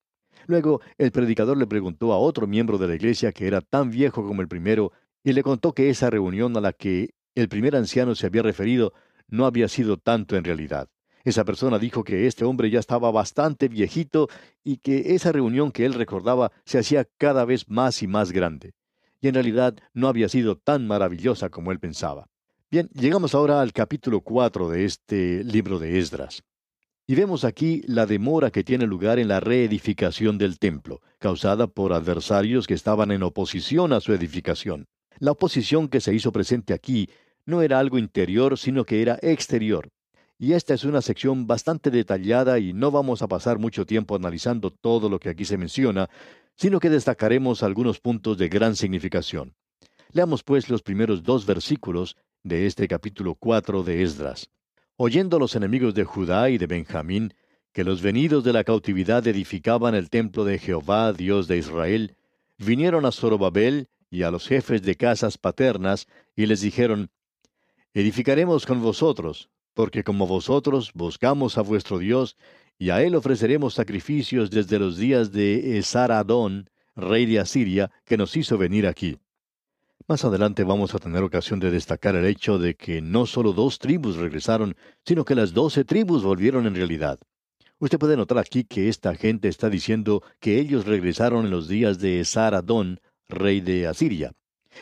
Luego 0.47 0.81
el 0.97 1.11
predicador 1.11 1.57
le 1.57 1.67
preguntó 1.67 2.13
a 2.13 2.19
otro 2.19 2.47
miembro 2.47 2.79
de 2.79 2.89
la 2.89 2.95
iglesia 2.95 3.33
que 3.33 3.47
era 3.47 3.61
tan 3.61 3.91
viejo 3.91 4.27
como 4.27 4.41
el 4.41 4.49
primero, 4.49 4.93
y 5.25 5.33
le 5.33 5.43
contó 5.43 5.73
que 5.73 5.91
esa 5.91 6.11
reunión 6.11 6.57
a 6.57 6.61
la 6.61 6.73
que 6.73 7.11
el 7.35 7.49
primer 7.49 7.77
anciano 7.77 8.15
se 8.15 8.27
había 8.27 8.43
referido 8.43 8.93
no 9.29 9.45
había 9.45 9.69
sido 9.69 9.97
tanto 9.97 10.37
en 10.37 10.45
realidad. 10.45 10.89
Esa 11.29 11.45
persona 11.45 11.79
dijo 11.79 12.05
que 12.05 12.27
este 12.27 12.47
hombre 12.47 12.71
ya 12.71 12.81
estaba 12.81 13.11
bastante 13.11 13.69
viejito 13.69 14.31
y 14.65 14.79
que 14.79 15.15
esa 15.15 15.31
reunión 15.31 15.73
que 15.73 15.85
él 15.85 15.93
recordaba 15.93 16.53
se 16.65 16.79
hacía 16.79 17.07
cada 17.19 17.45
vez 17.45 17.69
más 17.69 18.03
y 18.03 18.07
más 18.07 18.33
grande. 18.33 18.73
Y 19.21 19.29
en 19.29 19.35
realidad 19.35 19.77
no 19.93 20.09
había 20.09 20.31
sido 20.31 20.57
tan 20.57 20.87
maravillosa 20.87 21.51
como 21.51 21.71
él 21.71 21.81
pensaba. 21.81 22.31
Bien, 22.71 22.89
llegamos 22.95 23.35
ahora 23.35 23.61
al 23.61 23.75
capítulo 23.75 24.23
4 24.23 24.71
de 24.71 24.87
este 24.87 25.45
libro 25.45 25.79
de 25.79 25.99
Esdras. 25.99 26.45
Y 27.07 27.15
vemos 27.15 27.45
aquí 27.45 27.83
la 27.87 28.07
demora 28.07 28.51
que 28.51 28.65
tiene 28.65 28.87
lugar 28.87 29.19
en 29.19 29.29
la 29.29 29.41
reedificación 29.41 30.39
del 30.39 30.59
templo, 30.59 31.03
causada 31.19 31.67
por 31.67 31.93
adversarios 31.93 32.67
que 32.67 32.73
estaban 32.73 33.11
en 33.11 33.23
oposición 33.23 33.93
a 33.93 34.01
su 34.01 34.15
edificación. 34.15 34.87
La 35.19 35.33
oposición 35.33 35.89
que 35.89 36.01
se 36.01 36.15
hizo 36.15 36.33
presente 36.33 36.73
aquí 36.73 37.11
no 37.45 37.61
era 37.61 37.79
algo 37.79 37.99
interior, 37.99 38.57
sino 38.57 38.87
que 38.87 39.03
era 39.03 39.19
exterior. 39.21 39.91
Y 40.41 40.53
esta 40.53 40.73
es 40.75 40.85
una 40.85 41.03
sección 41.03 41.49
bastante 41.49 41.91
detallada 41.91 42.61
y 42.61 42.73
no 42.73 42.93
vamos 42.93 43.23
a 43.23 43.29
pasar 43.29 43.59
mucho 43.59 43.85
tiempo 43.85 44.15
analizando 44.15 44.71
todo 44.71 45.09
lo 45.09 45.19
que 45.19 45.31
aquí 45.31 45.45
se 45.45 45.59
menciona, 45.59 46.09
sino 46.55 46.79
que 46.79 46.91
destacaremos 46.91 47.65
algunos 47.65 47.99
puntos 47.99 48.39
de 48.39 48.49
gran 48.49 48.77
significación. 48.77 49.55
Leamos 50.13 50.45
pues 50.45 50.71
los 50.71 50.83
primeros 50.83 51.25
dos 51.25 51.45
versículos 51.45 52.17
de 52.45 52.67
este 52.67 52.87
capítulo 52.87 53.35
4 53.35 53.83
de 53.83 54.05
Esdras. 54.05 54.49
Oyendo 54.97 55.41
los 55.41 55.57
enemigos 55.57 55.95
de 55.95 56.05
Judá 56.05 56.51
y 56.51 56.59
de 56.59 56.69
Benjamín 56.69 57.35
que 57.73 57.83
los 57.83 58.01
venidos 58.01 58.45
de 58.45 58.53
la 58.53 58.63
cautividad 58.63 59.27
edificaban 59.27 59.97
el 59.97 60.09
templo 60.09 60.45
de 60.45 60.59
Jehová, 60.59 61.13
Dios 61.13 61.49
de 61.49 61.59
Israel, 61.59 62.17
vinieron 62.59 63.07
a 63.07 63.13
Zorobabel 63.13 63.89
y 64.09 64.23
a 64.23 64.31
los 64.31 64.47
jefes 64.47 64.83
de 64.83 64.95
casas 64.95 65.37
paternas 65.37 66.07
y 66.37 66.47
les 66.47 66.61
dijeron, 66.61 67.11
edificaremos 67.93 68.67
con 68.67 68.81
vosotros, 68.81 69.51
porque 69.79 70.03
como 70.03 70.27
vosotros 70.27 70.91
buscamos 70.93 71.57
a 71.57 71.63
vuestro 71.63 72.01
Dios, 72.01 72.37
y 72.81 72.91
a 72.91 73.01
él 73.05 73.15
ofreceremos 73.15 73.75
sacrificios 73.75 74.51
desde 74.51 74.77
los 74.81 74.97
días 74.97 75.31
de 75.31 75.79
Esaradón, 75.79 76.69
rey 76.97 77.27
de 77.27 77.39
Asiria, 77.39 77.89
que 78.05 78.17
nos 78.17 78.37
hizo 78.37 78.59
venir 78.59 78.89
aquí. 78.89 79.19
Más 80.09 80.25
adelante 80.25 80.65
vamos 80.65 80.97
a 80.97 80.99
tener 80.99 81.23
ocasión 81.23 81.61
de 81.61 81.71
destacar 81.71 82.17
el 82.17 82.27
hecho 82.27 82.59
de 82.59 82.75
que 82.75 83.01
no 83.01 83.25
solo 83.25 83.53
dos 83.53 83.79
tribus 83.79 84.17
regresaron, 84.17 84.75
sino 85.07 85.25
que 85.25 85.37
las 85.37 85.55
doce 85.55 85.85
tribus 85.85 86.25
volvieron 86.25 86.67
en 86.67 86.75
realidad. 86.75 87.21
Usted 87.79 88.01
puede 88.01 88.17
notar 88.17 88.39
aquí 88.39 88.65
que 88.65 88.89
esta 88.89 89.15
gente 89.15 89.47
está 89.47 89.71
diciendo 89.71 90.25
que 90.41 90.59
ellos 90.59 90.87
regresaron 90.87 91.45
en 91.45 91.53
los 91.53 91.69
días 91.69 92.01
de 92.01 92.19
Esaradón, 92.19 92.99
rey 93.29 93.61
de 93.61 93.87
Asiria. 93.87 94.33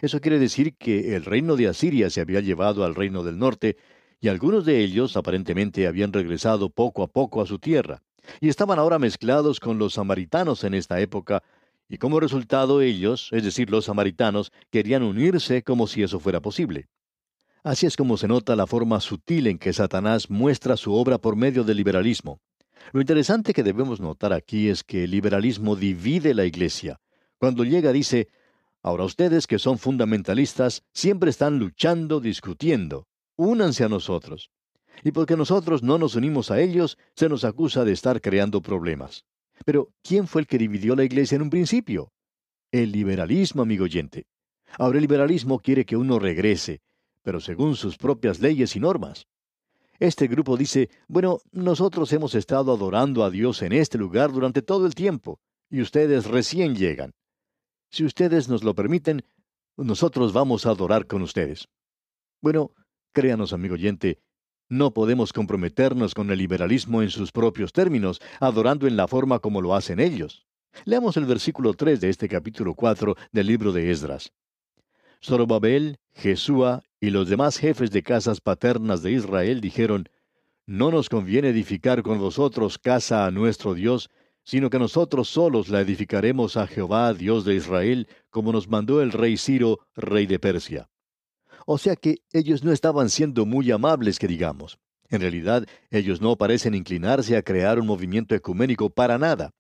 Eso 0.01 0.23
quiere 0.23 0.39
decir 0.39 0.75
que 0.75 1.17
el 1.17 1.27
reino 1.27 1.55
de 1.55 1.69
Asiria 1.69 2.09
se 2.09 2.23
había 2.23 2.41
llevado 2.41 2.83
al 2.83 2.95
reino 2.95 3.23
del 3.23 3.39
norte, 3.39 3.77
y 4.21 4.29
algunos 4.29 4.65
de 4.65 4.83
ellos 4.83 5.17
aparentemente 5.17 5.87
habían 5.87 6.13
regresado 6.13 6.71
poco 6.71 7.03
a 7.03 7.07
poco 7.07 7.41
a 7.41 7.47
su 7.47 7.59
tierra, 7.59 8.03
y 8.41 8.49
estaban 8.49 8.79
ahora 8.79 8.99
mezclados 8.99 9.61
con 9.61 9.79
los 9.79 9.95
samaritanos 9.95 10.65
en 10.65 10.75
esta 10.75 11.01
época, 11.01 11.43
y 11.89 11.99
como 11.99 12.19
resultado 12.19 12.81
ellos, 12.81 13.29
es 13.33 13.45
decir, 13.45 13.71
los 13.71 13.85
samaritanos, 13.85 14.53
querían 14.71 15.03
unirse 15.03 15.63
como 15.63 15.87
si 15.87 16.03
eso 16.03 16.19
fuera 16.19 16.41
posible. 16.41 16.89
Así 17.63 17.87
es 17.87 17.97
como 17.97 18.17
se 18.17 18.29
nota 18.29 18.57
la 18.57 18.67
forma 18.67 19.01
sutil 19.01 19.47
en 19.47 19.59
que 19.59 19.73
Satanás 19.73 20.31
muestra 20.31 20.77
su 20.77 20.95
obra 20.95 21.19
por 21.19 21.37
medio 21.37 21.65
del 21.65 21.77
liberalismo. 21.77 22.41
Lo 22.93 23.01
interesante 23.01 23.53
que 23.53 23.63
debemos 23.63 24.01
notar 24.01 24.33
aquí 24.33 24.69
es 24.69 24.85
que 24.85 25.05
el 25.05 25.11
liberalismo 25.11 25.77
divide 25.77 26.35
la 26.35 26.45
iglesia. 26.45 27.01
Cuando 27.39 27.65
llega 27.65 27.93
dice, 27.93 28.29
Ahora 28.87 29.03
ustedes 29.03 29.49
que 29.49 29.59
son 29.59 29.79
fundamentalistas 29.79 30.85
siempre 30.93 31.31
están 31.31 31.59
luchando, 31.59 32.21
discutiendo. 32.21 33.09
Únanse 33.37 33.85
a 33.85 33.89
nosotros. 33.89 34.51
Y 35.05 35.13
porque 35.13 35.37
nosotros 35.37 35.83
no 35.83 35.99
nos 35.99 36.15
unimos 36.15 36.51
a 36.51 36.61
ellos, 36.61 36.99
se 37.15 37.29
nos 37.29 37.45
acusa 37.45 37.85
de 37.85 37.93
estar 37.93 38.21
creando 38.21 38.63
problemas. 38.63 39.25
Pero, 39.65 39.91
¿quién 40.03 40.27
fue 40.27 40.43
el 40.43 40.47
que 40.47 40.59
dividió 40.59 40.97
la 40.97 41.05
iglesia 41.05 41.37
en 41.37 41.43
un 41.43 41.51
principio? 41.51 42.13
El 42.73 42.93
liberalismo, 42.93 43.63
amigo 43.63 43.85
oyente. 43.85 44.27
Ahora 44.79 44.99
el 44.99 45.03
liberalismo 45.03 45.61
quiere 45.61 45.85
que 45.85 45.97
uno 45.97 46.19
regrese, 46.19 46.81
pero 47.23 47.41
según 47.41 47.77
sus 47.77 47.97
propias 47.97 48.41
leyes 48.41 48.77
y 48.77 48.81
normas. 48.81 49.27
Este 49.99 50.27
grupo 50.27 50.57
dice, 50.57 50.91
bueno, 51.09 51.39
nosotros 51.53 52.13
hemos 52.13 52.35
estado 52.35 52.73
adorando 52.73 53.25
a 53.25 53.31
Dios 53.31 53.63
en 53.63 53.73
este 53.73 53.97
lugar 53.97 54.31
durante 54.31 54.61
todo 54.61 54.87
el 54.87 54.95
tiempo, 54.95 55.41
y 55.71 55.81
ustedes 55.81 56.27
recién 56.27 56.75
llegan. 56.75 57.15
Si 57.91 58.05
ustedes 58.05 58.49
nos 58.49 58.63
lo 58.63 58.75
permiten, 58.75 59.25
nosotros 59.77 60.33
vamos 60.33 60.67
a 60.67 60.71
adorar 60.71 61.07
con 61.07 61.23
ustedes. 61.23 61.69
Bueno, 62.43 62.73
créanos, 63.17 63.55
amigo 63.55 63.73
oyente, 63.77 64.19
no 64.69 64.93
podemos 64.93 65.33
comprometernos 65.33 66.13
con 66.13 66.31
el 66.31 66.37
liberalismo 66.39 67.01
en 67.01 67.09
sus 67.09 67.33
propios 67.33 67.73
términos, 67.73 68.21
adorando 68.41 68.87
en 68.87 68.95
la 68.95 69.09
forma 69.09 69.39
como 69.39 69.63
lo 69.63 69.75
hacen 69.75 70.01
ellos. 70.01 70.47
Leamos 70.85 71.17
el 71.17 71.25
versículo 71.25 71.73
3 71.73 71.99
de 72.03 72.11
este 72.11 72.29
capítulo 72.29 72.75
4 72.75 73.17
del 73.33 73.47
libro 73.47 73.73
de 73.73 73.91
Esdras. 73.91 74.35
Zorobabel, 75.25 75.97
Jesúa 76.13 76.83
y 77.01 77.09
los 77.09 77.31
demás 77.31 77.57
jefes 77.57 77.91
de 77.91 78.03
casas 78.03 78.43
paternas 78.43 79.03
de 79.03 79.13
Israel 79.13 79.63
dijeron, 79.63 80.11
No 80.67 80.91
nos 80.91 81.09
conviene 81.09 81.49
edificar 81.49 82.03
con 82.03 82.19
vosotros 82.19 82.77
casa 82.77 83.25
a 83.25 83.31
nuestro 83.31 83.73
Dios, 83.73 84.11
sino 84.45 84.69
que 84.69 84.79
nosotros 84.79 85.31
solos 85.31 85.71
la 85.71 85.81
edificaremos 85.81 86.59
a 86.59 86.67
Jehová, 86.67 87.15
Dios 87.15 87.47
de 87.47 87.55
Israel, 87.55 88.09
como 88.29 88.53
nos 88.53 88.69
mandó 88.69 89.01
el 89.01 89.11
rey 89.11 89.39
Ciro, 89.39 89.79
rey 89.95 90.27
de 90.27 90.39
Persia. 90.39 90.91
O 91.69 91.79
sea 91.79 91.97
que 91.97 92.23
ellos 92.33 92.63
no 92.63 92.73
estaban 92.73 93.11
siendo 93.11 93.45
muy 93.45 93.73
amables, 93.73 94.21
que 94.21 94.29
digamos. 94.29 94.79
En 95.09 95.21
realidad, 95.21 95.67
ellos 95.91 96.21
no 96.21 96.37
parecen 96.37 96.75
inclinarse 96.75 97.37
a 97.37 97.43
crear 97.43 97.81
un 97.81 97.87
movimiento 97.87 98.37
ecuménico 98.37 98.89
para 98.89 99.19
nada. 99.19 99.51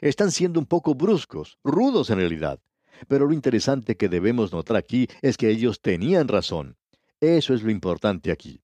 Están 0.00 0.30
siendo 0.32 0.58
un 0.58 0.66
poco 0.66 0.94
bruscos, 0.94 1.58
rudos 1.62 2.08
en 2.08 2.16
realidad. 2.16 2.58
Pero 3.06 3.26
lo 3.26 3.34
interesante 3.34 3.96
que 3.96 4.08
debemos 4.08 4.50
notar 4.50 4.78
aquí 4.78 5.08
es 5.20 5.36
que 5.36 5.50
ellos 5.50 5.80
tenían 5.82 6.26
razón. 6.26 6.76
Eso 7.20 7.52
es 7.52 7.62
lo 7.62 7.70
importante 7.70 8.32
aquí. 8.32 8.62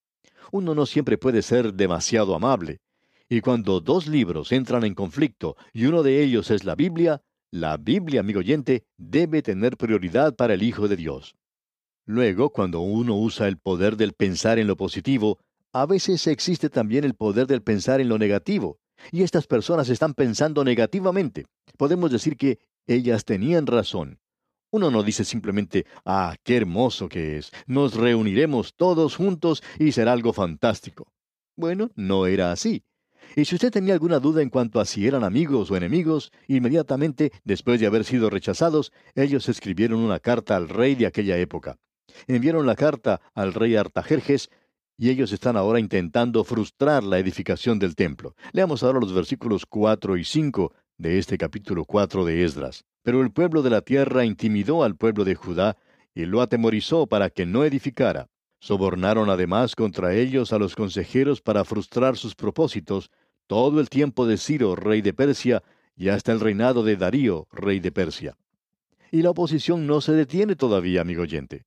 Uno 0.50 0.74
no 0.74 0.86
siempre 0.86 1.18
puede 1.18 1.42
ser 1.42 1.74
demasiado 1.74 2.34
amable. 2.34 2.80
Y 3.28 3.42
cuando 3.42 3.80
dos 3.80 4.06
libros 4.06 4.50
entran 4.50 4.84
en 4.84 4.94
conflicto 4.94 5.56
y 5.74 5.84
uno 5.84 6.02
de 6.02 6.22
ellos 6.22 6.50
es 6.50 6.64
la 6.64 6.74
Biblia, 6.74 7.22
la 7.50 7.76
Biblia, 7.76 8.20
amigo 8.20 8.40
oyente, 8.40 8.84
debe 8.96 9.42
tener 9.42 9.76
prioridad 9.76 10.34
para 10.34 10.54
el 10.54 10.62
Hijo 10.62 10.88
de 10.88 10.96
Dios. 10.96 11.34
Luego, 12.10 12.48
cuando 12.48 12.80
uno 12.80 13.18
usa 13.18 13.48
el 13.48 13.58
poder 13.58 13.98
del 13.98 14.14
pensar 14.14 14.58
en 14.58 14.66
lo 14.66 14.78
positivo, 14.78 15.40
a 15.74 15.84
veces 15.84 16.26
existe 16.26 16.70
también 16.70 17.04
el 17.04 17.12
poder 17.12 17.46
del 17.46 17.60
pensar 17.60 18.00
en 18.00 18.08
lo 18.08 18.16
negativo. 18.16 18.78
Y 19.12 19.24
estas 19.24 19.46
personas 19.46 19.90
están 19.90 20.14
pensando 20.14 20.64
negativamente. 20.64 21.44
Podemos 21.76 22.10
decir 22.10 22.38
que 22.38 22.60
ellas 22.86 23.26
tenían 23.26 23.66
razón. 23.66 24.20
Uno 24.70 24.90
no 24.90 25.02
dice 25.02 25.22
simplemente, 25.22 25.84
ah, 26.06 26.34
qué 26.44 26.56
hermoso 26.56 27.10
que 27.10 27.36
es, 27.36 27.52
nos 27.66 27.92
reuniremos 27.92 28.72
todos 28.74 29.14
juntos 29.14 29.62
y 29.78 29.92
será 29.92 30.12
algo 30.12 30.32
fantástico. 30.32 31.12
Bueno, 31.56 31.90
no 31.94 32.26
era 32.26 32.52
así. 32.52 32.84
Y 33.36 33.44
si 33.44 33.56
usted 33.56 33.70
tenía 33.70 33.92
alguna 33.92 34.18
duda 34.18 34.40
en 34.40 34.48
cuanto 34.48 34.80
a 34.80 34.86
si 34.86 35.06
eran 35.06 35.24
amigos 35.24 35.70
o 35.70 35.76
enemigos, 35.76 36.32
inmediatamente, 36.46 37.32
después 37.44 37.78
de 37.80 37.86
haber 37.86 38.04
sido 38.04 38.30
rechazados, 38.30 38.94
ellos 39.14 39.46
escribieron 39.50 40.00
una 40.00 40.20
carta 40.20 40.56
al 40.56 40.70
rey 40.70 40.94
de 40.94 41.04
aquella 41.04 41.36
época 41.36 41.76
enviaron 42.26 42.66
la 42.66 42.76
carta 42.76 43.20
al 43.34 43.54
rey 43.54 43.76
Artajerjes 43.76 44.50
y 44.96 45.10
ellos 45.10 45.32
están 45.32 45.56
ahora 45.56 45.78
intentando 45.78 46.42
frustrar 46.42 47.04
la 47.04 47.18
edificación 47.18 47.78
del 47.78 47.94
templo. 47.94 48.34
Leamos 48.52 48.82
ahora 48.82 49.00
los 49.00 49.14
versículos 49.14 49.64
4 49.64 50.16
y 50.16 50.24
5 50.24 50.72
de 50.98 51.18
este 51.18 51.38
capítulo 51.38 51.84
4 51.84 52.24
de 52.24 52.44
Esdras. 52.44 52.84
Pero 53.02 53.22
el 53.22 53.30
pueblo 53.30 53.62
de 53.62 53.70
la 53.70 53.80
tierra 53.80 54.24
intimidó 54.24 54.82
al 54.82 54.96
pueblo 54.96 55.24
de 55.24 55.36
Judá 55.36 55.76
y 56.14 56.26
lo 56.26 56.42
atemorizó 56.42 57.06
para 57.06 57.30
que 57.30 57.46
no 57.46 57.64
edificara. 57.64 58.28
Sobornaron 58.60 59.30
además 59.30 59.76
contra 59.76 60.14
ellos 60.14 60.52
a 60.52 60.58
los 60.58 60.74
consejeros 60.74 61.40
para 61.40 61.64
frustrar 61.64 62.16
sus 62.16 62.34
propósitos 62.34 63.10
todo 63.46 63.80
el 63.80 63.88
tiempo 63.88 64.26
de 64.26 64.36
Ciro, 64.36 64.74
rey 64.74 65.00
de 65.00 65.14
Persia, 65.14 65.62
y 65.96 66.08
hasta 66.08 66.32
el 66.32 66.40
reinado 66.40 66.82
de 66.82 66.96
Darío, 66.96 67.46
rey 67.52 67.80
de 67.80 67.92
Persia. 67.92 68.36
Y 69.10 69.22
la 69.22 69.30
oposición 69.30 69.86
no 69.86 70.00
se 70.00 70.12
detiene 70.12 70.54
todavía, 70.54 71.00
amigo 71.00 71.22
oyente. 71.22 71.64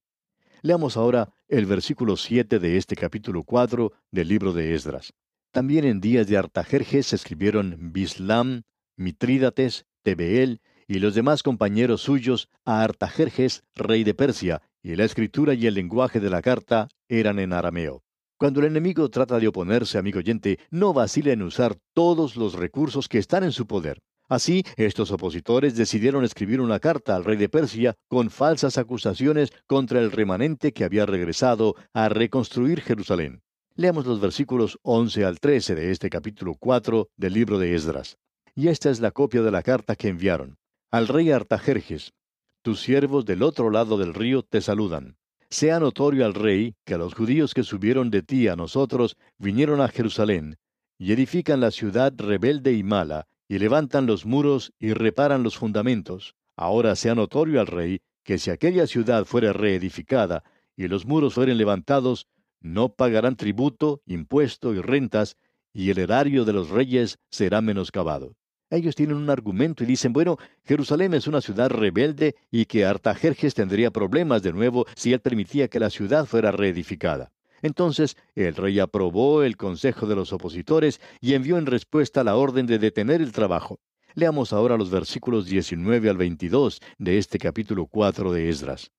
Leamos 0.63 0.95
ahora 0.95 1.33
el 1.47 1.65
versículo 1.65 2.15
7 2.15 2.59
de 2.59 2.77
este 2.77 2.95
capítulo 2.95 3.43
4 3.43 3.93
del 4.11 4.27
libro 4.27 4.53
de 4.53 4.75
Esdras. 4.75 5.11
También 5.51 5.85
en 5.85 5.99
días 5.99 6.27
de 6.27 6.37
Artajerjes 6.37 7.13
escribieron 7.13 7.91
Bislam, 7.91 8.61
Mitrídates, 8.95 9.87
Tebeel 10.03 10.61
y 10.87 10.99
los 10.99 11.15
demás 11.15 11.41
compañeros 11.41 12.01
suyos 12.03 12.47
a 12.63 12.83
Artajerjes, 12.83 13.63
rey 13.73 14.03
de 14.03 14.13
Persia, 14.13 14.61
y 14.83 14.95
la 14.95 15.05
escritura 15.05 15.55
y 15.55 15.65
el 15.65 15.73
lenguaje 15.73 16.19
de 16.19 16.29
la 16.29 16.43
carta 16.43 16.89
eran 17.09 17.39
en 17.39 17.53
arameo. 17.53 18.03
Cuando 18.37 18.59
el 18.59 18.67
enemigo 18.67 19.09
trata 19.09 19.39
de 19.39 19.47
oponerse, 19.47 19.97
amigo 19.97 20.19
oyente, 20.19 20.59
no 20.69 20.93
vacile 20.93 21.31
en 21.31 21.41
usar 21.41 21.75
todos 21.95 22.35
los 22.35 22.53
recursos 22.53 23.09
que 23.09 23.17
están 23.17 23.43
en 23.43 23.51
su 23.51 23.65
poder. 23.65 24.03
Así, 24.31 24.63
estos 24.77 25.11
opositores 25.11 25.75
decidieron 25.75 26.23
escribir 26.23 26.61
una 26.61 26.79
carta 26.79 27.17
al 27.17 27.25
rey 27.25 27.35
de 27.35 27.49
Persia 27.49 27.97
con 28.07 28.29
falsas 28.29 28.77
acusaciones 28.77 29.51
contra 29.67 29.99
el 29.99 30.09
remanente 30.09 30.71
que 30.71 30.85
había 30.85 31.05
regresado 31.05 31.75
a 31.91 32.07
reconstruir 32.07 32.79
Jerusalén. 32.79 33.41
Leamos 33.75 34.05
los 34.05 34.21
versículos 34.21 34.79
11 34.83 35.25
al 35.25 35.41
13 35.41 35.75
de 35.75 35.91
este 35.91 36.09
capítulo 36.09 36.55
4 36.57 37.09
del 37.17 37.33
libro 37.33 37.59
de 37.59 37.75
Esdras. 37.75 38.19
Y 38.55 38.69
esta 38.69 38.89
es 38.89 39.01
la 39.01 39.11
copia 39.11 39.41
de 39.41 39.51
la 39.51 39.63
carta 39.63 39.97
que 39.97 40.07
enviaron. 40.07 40.57
Al 40.91 41.09
rey 41.09 41.29
Artajerjes, 41.29 42.13
tus 42.61 42.79
siervos 42.79 43.25
del 43.25 43.43
otro 43.43 43.69
lado 43.69 43.97
del 43.97 44.13
río 44.13 44.43
te 44.43 44.61
saludan. 44.61 45.17
Sea 45.49 45.77
notorio 45.81 46.25
al 46.25 46.35
rey 46.35 46.77
que 46.85 46.97
los 46.97 47.15
judíos 47.15 47.53
que 47.53 47.63
subieron 47.63 48.09
de 48.09 48.21
ti 48.21 48.47
a 48.47 48.55
nosotros 48.55 49.17
vinieron 49.37 49.81
a 49.81 49.89
Jerusalén, 49.89 50.57
y 50.97 51.11
edifican 51.11 51.59
la 51.59 51.71
ciudad 51.71 52.13
rebelde 52.15 52.71
y 52.71 52.83
mala, 52.83 53.27
y 53.51 53.59
levantan 53.59 54.05
los 54.05 54.25
muros 54.25 54.71
y 54.79 54.93
reparan 54.93 55.43
los 55.43 55.57
fundamentos. 55.57 56.37
Ahora 56.55 56.95
sea 56.95 57.15
notorio 57.15 57.59
al 57.59 57.67
rey 57.67 57.99
que 58.23 58.37
si 58.37 58.49
aquella 58.49 58.87
ciudad 58.87 59.25
fuera 59.25 59.51
reedificada 59.51 60.45
y 60.77 60.87
los 60.87 61.05
muros 61.05 61.33
fueren 61.33 61.57
levantados, 61.57 62.29
no 62.61 62.93
pagarán 62.95 63.35
tributo, 63.35 64.03
impuesto 64.05 64.73
y 64.73 64.79
rentas, 64.79 65.35
y 65.73 65.89
el 65.89 65.97
erario 65.97 66.45
de 66.45 66.53
los 66.53 66.69
reyes 66.69 67.19
será 67.29 67.59
menoscabado. 67.59 68.37
Ellos 68.69 68.95
tienen 68.95 69.17
un 69.17 69.29
argumento 69.29 69.83
y 69.83 69.87
dicen, 69.87 70.13
bueno, 70.13 70.37
Jerusalén 70.63 71.13
es 71.13 71.27
una 71.27 71.41
ciudad 71.41 71.69
rebelde 71.69 72.37
y 72.51 72.67
que 72.67 72.85
Artajerjes 72.85 73.53
tendría 73.53 73.91
problemas 73.91 74.43
de 74.43 74.53
nuevo 74.53 74.85
si 74.95 75.11
él 75.11 75.19
permitía 75.19 75.67
que 75.67 75.81
la 75.81 75.89
ciudad 75.89 76.25
fuera 76.25 76.53
reedificada. 76.53 77.33
Entonces 77.61 78.17
el 78.35 78.55
rey 78.55 78.79
aprobó 78.79 79.43
el 79.43 79.57
consejo 79.57 80.07
de 80.07 80.15
los 80.15 80.33
opositores 80.33 80.99
y 81.19 81.33
envió 81.33 81.57
en 81.57 81.65
respuesta 81.65 82.23
la 82.23 82.35
orden 82.35 82.65
de 82.65 82.79
detener 82.79 83.21
el 83.21 83.31
trabajo. 83.31 83.79
Leamos 84.13 84.51
ahora 84.51 84.77
los 84.77 84.89
versículos 84.89 85.45
19 85.45 86.09
al 86.09 86.17
22 86.17 86.81
de 86.97 87.17
este 87.17 87.37
capítulo 87.37 87.85
4 87.85 88.33
de 88.33 88.49
Esdras. 88.49 88.91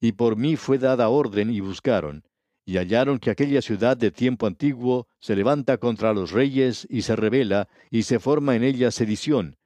Y 0.00 0.12
por 0.12 0.36
mí 0.36 0.56
fue 0.56 0.78
dada 0.78 1.08
orden 1.08 1.50
y 1.50 1.60
buscaron, 1.60 2.24
y 2.64 2.76
hallaron 2.76 3.18
que 3.18 3.30
aquella 3.30 3.60
ciudad 3.60 3.96
de 3.96 4.12
tiempo 4.12 4.46
antiguo 4.46 5.08
se 5.18 5.34
levanta 5.34 5.78
contra 5.78 6.12
los 6.12 6.30
reyes 6.30 6.86
y 6.88 7.02
se 7.02 7.16
revela, 7.16 7.68
y 7.90 8.04
se 8.04 8.20
forma 8.20 8.54
en 8.54 8.62
ella 8.62 8.92
sedición, 8.92 9.56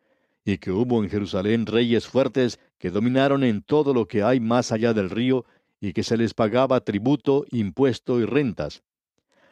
y 0.45 0.59
que 0.59 0.71
hubo 0.71 1.03
en 1.03 1.11
Jerusalén 1.11 1.67
reyes 1.67 2.07
fuertes 2.07 2.59
que 2.79 2.91
dominaron 2.91 3.45
en 3.45 3.63
todo 3.63 3.93
lo 3.95 4.07
que 4.07 4.23
hay 4.23 4.41
más 4.41 4.73
allá 4.73 4.93
del 4.95 5.11
río, 5.11 5.45
y 5.85 5.93
que 5.93 6.03
se 6.03 6.17
les 6.17 6.33
pagaba 6.33 6.81
tributo, 6.81 7.45
impuesto 7.51 8.19
y 8.19 8.25
rentas. 8.25 8.83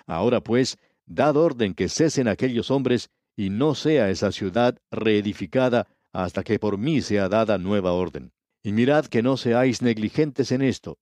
Ahora 0.07 0.41
pues, 0.41 0.79
dad 1.05 1.37
orden 1.37 1.75
que 1.75 1.91
cesen 1.91 2.27
aquellos 2.27 2.71
hombres, 2.71 3.11
y 3.37 3.51
no 3.51 3.75
sea 3.75 4.09
esa 4.09 4.33
ciudad 4.33 4.79
reedificada 4.91 5.89
hasta 6.11 6.43
que 6.43 6.59
por 6.59 6.79
mí 6.79 7.03
sea 7.03 7.29
dada 7.29 7.59
nueva 7.59 7.93
orden. 7.93 8.33
Y 8.63 8.73
mirad 8.73 9.07
que 9.07 9.23
no 9.23 9.37
seáis 9.37 9.83
negligentes 9.83 10.53
en 10.53 10.63
esto. 10.63 10.97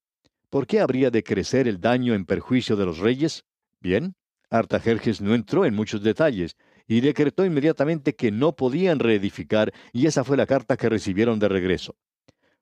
¿Por 0.49 0.67
qué 0.67 0.81
habría 0.81 1.13
de 1.13 1.23
crecer 1.23 1.69
el 1.69 1.81
daño 1.81 2.15
en 2.15 2.27
perjuicio 2.27 2.75
de 2.75 2.87
los 2.87 2.99
reyes? 2.99 3.45
Bien, 3.81 4.15
Artajerjes 4.51 5.21
no 5.21 5.37
entró 5.37 5.65
en 5.65 5.77
muchos 5.77 6.03
detalles, 6.03 6.57
y 6.89 7.03
decretó 7.03 7.45
inmediatamente 7.45 8.17
que 8.17 8.33
no 8.33 8.57
podían 8.57 8.99
reedificar, 8.99 9.73
y 9.93 10.07
esa 10.07 10.25
fue 10.25 10.37
la 10.37 10.47
carta 10.47 10.77
que 10.77 10.89
recibieron 10.89 11.39
de 11.39 11.49
regreso. 11.49 11.95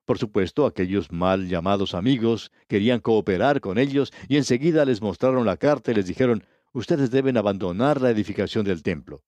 Por 0.09 0.17
supuesto, 0.17 0.65
aquellos 0.65 1.13
mal 1.13 1.49
llamados 1.49 1.95
amigos 1.95 2.51
querían 2.67 3.01
cooperar 3.01 3.61
con 3.61 3.77
ellos 3.77 4.11
y 4.27 4.39
enseguida 4.39 4.87
les 4.87 5.03
mostraron 5.03 5.45
la 5.45 5.59
carta 5.59 5.91
y 5.91 5.95
les 5.97 6.07
dijeron, 6.07 6.45
ustedes 6.73 7.11
deben 7.11 7.37
abandonar 7.37 8.01
la 8.01 8.09
edificación 8.09 8.65
del 8.65 8.83
templo. 8.83 9.23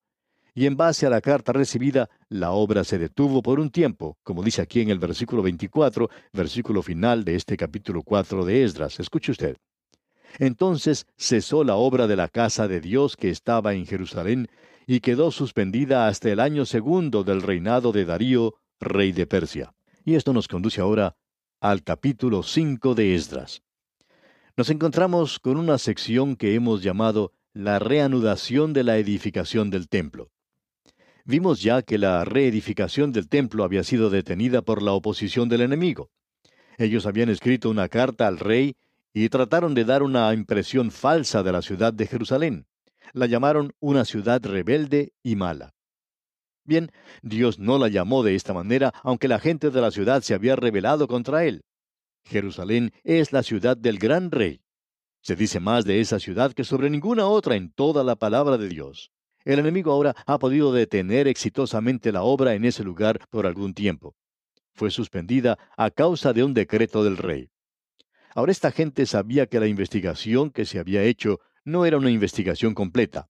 Y 0.55 0.64
en 0.64 0.79
base 0.79 1.05
a 1.05 1.11
la 1.11 1.21
carta 1.21 1.53
recibida, 1.53 2.09
la 2.31 2.53
obra 2.53 2.83
se 2.85 2.97
detuvo 2.97 3.43
por 3.43 3.61
un 3.61 3.69
tiempo, 3.69 4.16
como 4.23 4.43
dice 4.43 4.62
aquí 4.62 4.81
en 4.81 4.88
el 4.88 4.99
versículo 4.99 5.43
24, 5.43 6.09
versículo 6.33 6.81
final 6.81 7.25
de 7.25 7.35
este 7.35 7.59
capítulo 7.59 8.03
4 8.03 8.47
de 8.47 8.64
Esdras. 8.64 9.01
Escuche 9.01 9.33
usted. 9.33 9.59
Entonces 10.38 11.07
cesó 11.19 11.62
la 11.62 11.75
obra 11.75 12.07
de 12.07 12.16
la 12.16 12.29
casa 12.29 12.69
de 12.69 12.81
Dios 12.81 13.19
que 13.19 13.29
estaba 13.29 13.75
en 13.75 13.85
Jerusalén 13.85 14.49
y 14.87 15.01
quedó 15.01 15.31
suspendida 15.31 16.09
hasta 16.09 16.31
el 16.31 16.40
año 16.40 16.64
segundo 16.64 17.23
del 17.23 17.43
reinado 17.43 17.93
de 17.93 18.07
Darío, 18.07 18.55
rey 18.81 19.12
de 19.12 19.27
Persia. 19.27 19.75
Y 20.05 20.15
esto 20.15 20.33
nos 20.33 20.49
conduce 20.49 20.81
ahora 20.81 21.17
al 21.61 21.83
capítulo 21.83 22.43
5 22.43 22.95
de 22.95 23.15
Esdras. 23.15 23.63
Nos 24.57 24.71
encontramos 24.71 25.39
con 25.39 25.59
una 25.59 25.79
sección 25.79 26.37
que 26.37 26.55
hemos 26.55 26.83
llamado 26.83 27.33
la 27.53 27.79
reanudación 27.79 28.73
de 28.73 28.85
la 28.85 28.97
edificación 28.97 29.71
del 29.71 29.89
templo. 29.89 30.31
Vimos 31.25 31.63
ya 31.63 31.83
que 31.83 31.99
la 31.99 32.25
reedificación 32.25 33.13
del 33.13 33.29
templo 33.29 33.63
había 33.63 33.85
sido 33.85 34.09
detenida 34.09 34.63
por 34.63 34.83
la 34.83 34.93
oposición 34.93 35.49
del 35.49 35.61
enemigo. 35.61 36.11
Ellos 36.79 37.05
habían 37.05 37.29
escrito 37.29 37.69
una 37.69 37.89
carta 37.89 38.27
al 38.27 38.39
rey 38.39 38.77
y 39.13 39.29
trataron 39.29 39.75
de 39.75 39.85
dar 39.85 40.03
una 40.03 40.33
impresión 40.33 40.91
falsa 40.91 41.43
de 41.43 41.53
la 41.53 41.63
ciudad 41.63 41.93
de 41.93 42.07
Jerusalén. 42.07 42.67
La 43.13 43.27
llamaron 43.27 43.75
una 43.81 44.05
ciudad 44.05 44.43
rebelde 44.45 45.13
y 45.23 45.37
mala. 45.37 45.75
Bien, 46.71 46.93
Dios 47.23 47.59
no 47.59 47.79
la 47.79 47.89
llamó 47.89 48.23
de 48.23 48.37
esta 48.37 48.55
manera, 48.55 48.93
aunque 49.03 49.27
la 49.27 49.41
gente 49.41 49.71
de 49.71 49.81
la 49.81 49.91
ciudad 49.91 50.23
se 50.23 50.35
había 50.35 50.55
rebelado 50.55 51.09
contra 51.09 51.45
él. 51.45 51.65
Jerusalén 52.25 52.93
es 53.03 53.33
la 53.33 53.43
ciudad 53.43 53.77
del 53.77 53.99
gran 53.99 54.31
rey. 54.31 54.61
Se 55.21 55.35
dice 55.35 55.59
más 55.59 55.85
de 55.85 56.01
esa 56.01 56.21
ciudad 56.21 56.53
que 56.53 56.63
sobre 56.63 56.89
ninguna 56.89 57.27
otra 57.27 57.57
en 57.57 57.73
toda 57.73 58.05
la 58.05 58.15
palabra 58.15 58.57
de 58.57 58.69
Dios. 58.69 59.11
El 59.45 59.59
enemigo 59.59 59.91
ahora 59.91 60.15
ha 60.27 60.39
podido 60.39 60.73
detener 60.73 61.27
exitosamente 61.27 62.13
la 62.13 62.23
obra 62.23 62.55
en 62.55 62.65
ese 62.65 62.85
lugar 62.85 63.19
por 63.31 63.47
algún 63.47 63.75
tiempo. 63.75 64.15
Fue 64.73 64.93
suspendida 64.93 65.59
a 65.77 65.91
causa 65.91 66.33
de 66.33 66.45
un 66.45 66.55
decreto 66.55 67.03
del 67.03 67.17
rey. 67.17 67.51
Ahora 68.33 68.53
esta 68.53 68.71
gente 68.71 69.07
sabía 69.07 69.47
que 69.47 69.59
la 69.59 69.67
investigación 69.67 70.53
que 70.53 70.65
se 70.65 70.79
había 70.79 71.03
hecho 71.03 71.41
no 71.65 71.85
era 71.85 71.97
una 71.97 72.13
investigación 72.13 72.75
completa. 72.75 73.29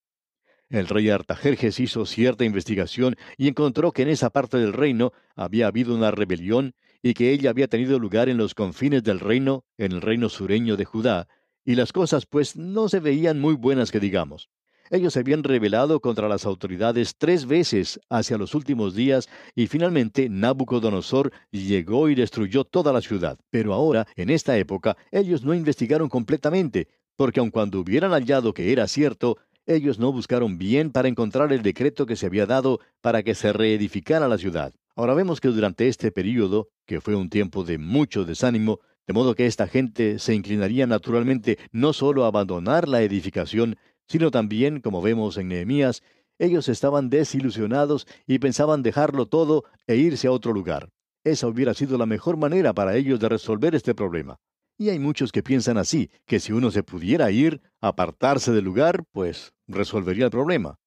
El 0.71 0.87
rey 0.87 1.11
Artajerjes 1.11 1.81
hizo 1.81 2.07
cierta 2.07 2.45
investigación 2.45 3.17
y 3.37 3.49
encontró 3.49 3.91
que 3.91 4.03
en 4.03 4.09
esa 4.09 4.31
parte 4.31 4.57
del 4.57 4.73
reino 4.73 5.13
había 5.35 5.67
habido 5.67 5.93
una 5.97 6.13
rebelión 6.13 6.75
y 7.03 7.15
que 7.15 7.33
ella 7.33 7.51
había 7.51 7.67
tenido 7.67 7.99
lugar 7.99 8.29
en 8.29 8.37
los 8.37 8.55
confines 8.55 9.03
del 9.03 9.19
reino, 9.19 9.65
en 9.79 9.91
el 9.91 10.01
reino 10.01 10.29
sureño 10.29 10.77
de 10.77 10.85
Judá, 10.85 11.27
y 11.65 11.75
las 11.75 11.93
cosas 11.93 12.25
pues 12.25 12.55
no 12.55 12.89
se 12.89 13.01
veían 13.01 13.41
muy 13.41 13.55
buenas 13.55 13.91
que 13.91 13.99
digamos. 13.99 14.49
Ellos 14.91 15.15
se 15.15 15.21
habían 15.21 15.43
rebelado 15.43 16.01
contra 16.01 16.29
las 16.29 16.47
autoridades 16.47 17.17
tres 17.19 17.47
veces 17.47 17.99
hacia 18.09 18.39
los 18.39 18.55
últimos 18.55 18.95
días 18.95 19.29
y 19.57 19.67
finalmente 19.67 20.29
Nabucodonosor 20.29 21.33
llegó 21.51 22.09
y 22.09 22.15
destruyó 22.15 22.63
toda 22.65 22.93
la 22.93 23.01
ciudad. 23.01 23.39
Pero 23.51 23.75
ahora, 23.75 24.07
en 24.15 24.31
esta 24.31 24.57
época, 24.57 24.97
ellos 25.11 25.43
no 25.45 25.53
investigaron 25.55 26.09
completamente, 26.09 26.89
porque 27.17 27.39
aun 27.39 27.51
cuando 27.51 27.81
hubieran 27.81 28.13
hallado 28.13 28.53
que 28.53 28.73
era 28.73 28.89
cierto, 28.89 29.37
ellos 29.71 30.01
no 30.01 30.13
buscaron 30.13 30.59
bien 30.59 30.91
para 30.91 31.09
encontrar 31.09 31.53
el 31.53 31.63
decreto 31.63 32.05
que 32.05 32.17
se 32.17 32.27
había 32.27 32.45
dado 32.45 32.81
para 33.01 33.23
que 33.23 33.37
se 33.37 33.53
reedificara 33.53 34.27
la 34.27 34.37
ciudad. 34.37 34.73
Ahora 34.97 35.15
vemos 35.15 35.41
que 35.41 35.49
durante 35.49 35.87
este 35.87 36.11
período, 36.11 36.69
que 36.87 37.01
fue 37.01 37.15
un 37.15 37.31
tiempo 37.31 37.63
de 37.63 37.79
mucho 37.79 38.25
desánimo, 38.25 38.81
de 39.07 39.15
modo 39.15 39.35
que 39.37 39.47
esta 39.47 39.69
gente 39.69 40.19
se 40.19 40.35
inclinaría 40.35 40.87
naturalmente 40.87 41.59
no 41.71 41.93
solo 41.93 42.25
a 42.25 42.29
abandonar 42.29 42.89
la 42.89 43.03
edificación, 43.03 43.77
sino 44.09 44.33
también, 44.33 44.81
como 44.81 45.03
vemos 45.03 45.37
en 45.37 45.49
Nehemías, 45.49 46.03
ellos 46.39 46.69
estaban 46.69 47.09
desilusionados 47.09 48.07
y 48.27 48.41
pensaban 48.41 48.83
dejarlo 48.83 49.27
todo 49.27 49.65
e 49.87 49.97
irse 49.97 50.27
a 50.27 50.33
otro 50.33 50.53
lugar. 50.53 50.91
Esa 51.23 51.47
hubiera 51.47 51.75
sido 51.75 51.97
la 51.97 52.07
mejor 52.07 52.37
manera 52.37 52.73
para 52.73 52.97
ellos 52.97 53.21
de 53.21 53.29
resolver 53.29 53.75
este 53.77 53.95
problema. 53.95 54.41
Y 54.81 54.89
hay 54.89 54.99
muchos 54.99 55.31
que 55.31 55.43
piensan 55.43 55.77
así, 55.77 56.09
que 56.25 56.41
si 56.41 56.55
uno 56.55 56.71
se 56.71 56.83
pudiera 56.83 57.31
ir, 57.31 57.61
apartarse 57.83 58.51
del 58.51 58.65
lugar, 58.65 59.05
pues 59.13 59.53
resolvería 59.69 60.25
el 60.25 60.31
problema. 60.31 60.79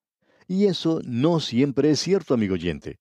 Y 0.48 0.66
eso 0.66 1.00
no 1.06 1.40
siempre 1.40 1.92
es 1.92 2.00
cierto, 2.00 2.34
amigo 2.34 2.56
oyente. 2.56 2.98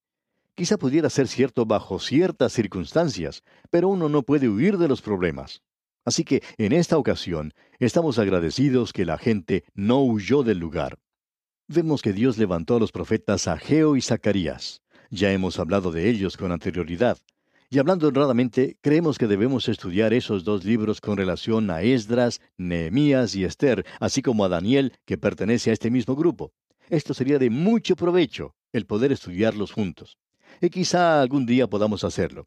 Quizá 0.55 0.76
pudiera 0.76 1.09
ser 1.09 1.28
cierto 1.28 1.64
bajo 1.64 1.98
ciertas 1.98 2.52
circunstancias, 2.52 3.42
pero 3.70 3.88
uno 3.88 4.11
no 4.11 4.22
puede 4.22 4.50
huir 4.50 4.76
de 4.76 4.87
los 4.87 5.00
problemas. 5.00 5.62
Así 6.05 6.24
que 6.24 6.42
en 6.59 6.74
esta 6.74 6.98
ocasión 6.98 7.55
estamos 7.78 8.18
agradecidos 8.18 8.92
que 8.92 9.07
la 9.07 9.16
gente 9.16 9.64
no 9.72 10.02
huyó 10.02 10.42
del 10.42 10.59
lugar. 10.59 10.98
Vemos 11.68 12.02
que 12.02 12.12
Dios 12.12 12.37
levantó 12.37 12.76
a 12.76 12.81
los 12.81 12.92
profetas 12.92 13.48
Ageo 13.48 13.96
y 13.96 14.02
Zacarías. 14.02 14.83
Ya 15.09 15.33
hemos 15.33 15.59
hablado 15.59 15.90
de 15.90 16.11
ellos 16.11 16.37
con 16.37 16.52
anterioridad. 16.52 17.16
Y 17.72 17.78
hablando 17.78 18.08
honradamente, 18.08 18.76
creemos 18.82 19.16
que 19.16 19.26
debemos 19.26 19.66
estudiar 19.66 20.12
esos 20.12 20.44
dos 20.44 20.62
libros 20.62 21.00
con 21.00 21.16
relación 21.16 21.70
a 21.70 21.80
Esdras, 21.80 22.42
Nehemías 22.58 23.35
y 23.35 23.44
Esther, 23.44 23.87
así 23.98 24.20
como 24.20 24.44
a 24.44 24.50
Daniel, 24.50 24.92
que 25.06 25.16
pertenece 25.16 25.70
a 25.70 25.72
este 25.72 25.90
mismo 25.90 26.14
grupo. 26.14 26.52
Esto 26.90 27.14
sería 27.14 27.38
de 27.38 27.48
mucho 27.48 27.96
provecho, 27.96 28.54
el 28.74 28.85
poder 28.85 29.11
estudiarlos 29.11 29.72
juntos. 29.72 30.18
Y 30.61 30.68
quizá 30.68 31.22
algún 31.22 31.46
día 31.46 31.66
podamos 31.66 32.04
hacerlo. 32.04 32.46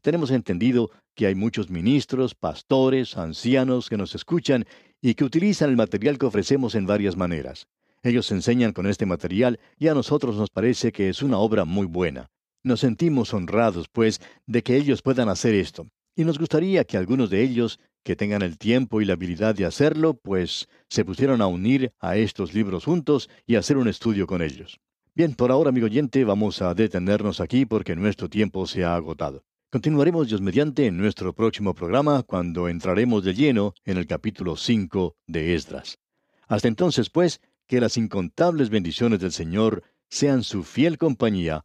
Tenemos 0.00 0.30
entendido 0.30 0.92
que 1.16 1.26
hay 1.26 1.34
muchos 1.34 1.68
ministros, 1.68 2.36
pastores, 2.36 3.16
ancianos 3.16 3.88
que 3.88 3.96
nos 3.96 4.14
escuchan 4.14 4.64
y 5.00 5.14
que 5.14 5.24
utilizan 5.24 5.70
el 5.70 5.76
material 5.76 6.18
que 6.18 6.26
ofrecemos 6.26 6.76
en 6.76 6.86
varias 6.86 7.16
maneras. 7.16 7.66
Ellos 8.04 8.30
enseñan 8.30 8.72
con 8.72 8.86
este 8.86 9.06
material 9.06 9.58
y 9.76 9.88
a 9.88 9.94
nosotros 9.94 10.36
nos 10.36 10.50
parece 10.50 10.92
que 10.92 11.08
es 11.08 11.20
una 11.20 11.38
obra 11.38 11.64
muy 11.64 11.86
buena. 11.86 12.30
Nos 12.64 12.80
sentimos 12.80 13.34
honrados, 13.34 13.88
pues, 13.88 14.20
de 14.46 14.62
que 14.62 14.76
ellos 14.76 15.02
puedan 15.02 15.28
hacer 15.28 15.54
esto. 15.54 15.88
Y 16.14 16.24
nos 16.24 16.38
gustaría 16.38 16.84
que 16.84 16.96
algunos 16.96 17.30
de 17.30 17.42
ellos, 17.42 17.80
que 18.04 18.16
tengan 18.16 18.42
el 18.42 18.58
tiempo 18.58 19.00
y 19.00 19.04
la 19.04 19.14
habilidad 19.14 19.54
de 19.54 19.64
hacerlo, 19.64 20.14
pues 20.14 20.68
se 20.88 21.04
pusieran 21.04 21.40
a 21.40 21.46
unir 21.46 21.92
a 21.98 22.16
estos 22.16 22.54
libros 22.54 22.84
juntos 22.84 23.30
y 23.46 23.56
hacer 23.56 23.76
un 23.78 23.88
estudio 23.88 24.26
con 24.26 24.42
ellos. 24.42 24.78
Bien, 25.14 25.34
por 25.34 25.50
ahora, 25.50 25.70
amigo 25.70 25.86
oyente, 25.86 26.24
vamos 26.24 26.62
a 26.62 26.74
detenernos 26.74 27.40
aquí 27.40 27.66
porque 27.66 27.96
nuestro 27.96 28.28
tiempo 28.28 28.66
se 28.66 28.84
ha 28.84 28.94
agotado. 28.94 29.44
Continuaremos 29.70 30.28
Dios 30.28 30.40
mediante 30.40 30.86
en 30.86 30.98
nuestro 30.98 31.32
próximo 31.32 31.74
programa 31.74 32.22
cuando 32.22 32.68
entraremos 32.68 33.24
de 33.24 33.34
lleno 33.34 33.74
en 33.84 33.96
el 33.96 34.06
capítulo 34.06 34.56
5 34.56 35.16
de 35.26 35.54
Esdras. 35.54 35.98
Hasta 36.46 36.68
entonces, 36.68 37.08
pues, 37.08 37.40
que 37.66 37.80
las 37.80 37.96
incontables 37.96 38.68
bendiciones 38.68 39.20
del 39.20 39.32
Señor 39.32 39.82
sean 40.10 40.44
su 40.44 40.62
fiel 40.62 40.98
compañía, 40.98 41.64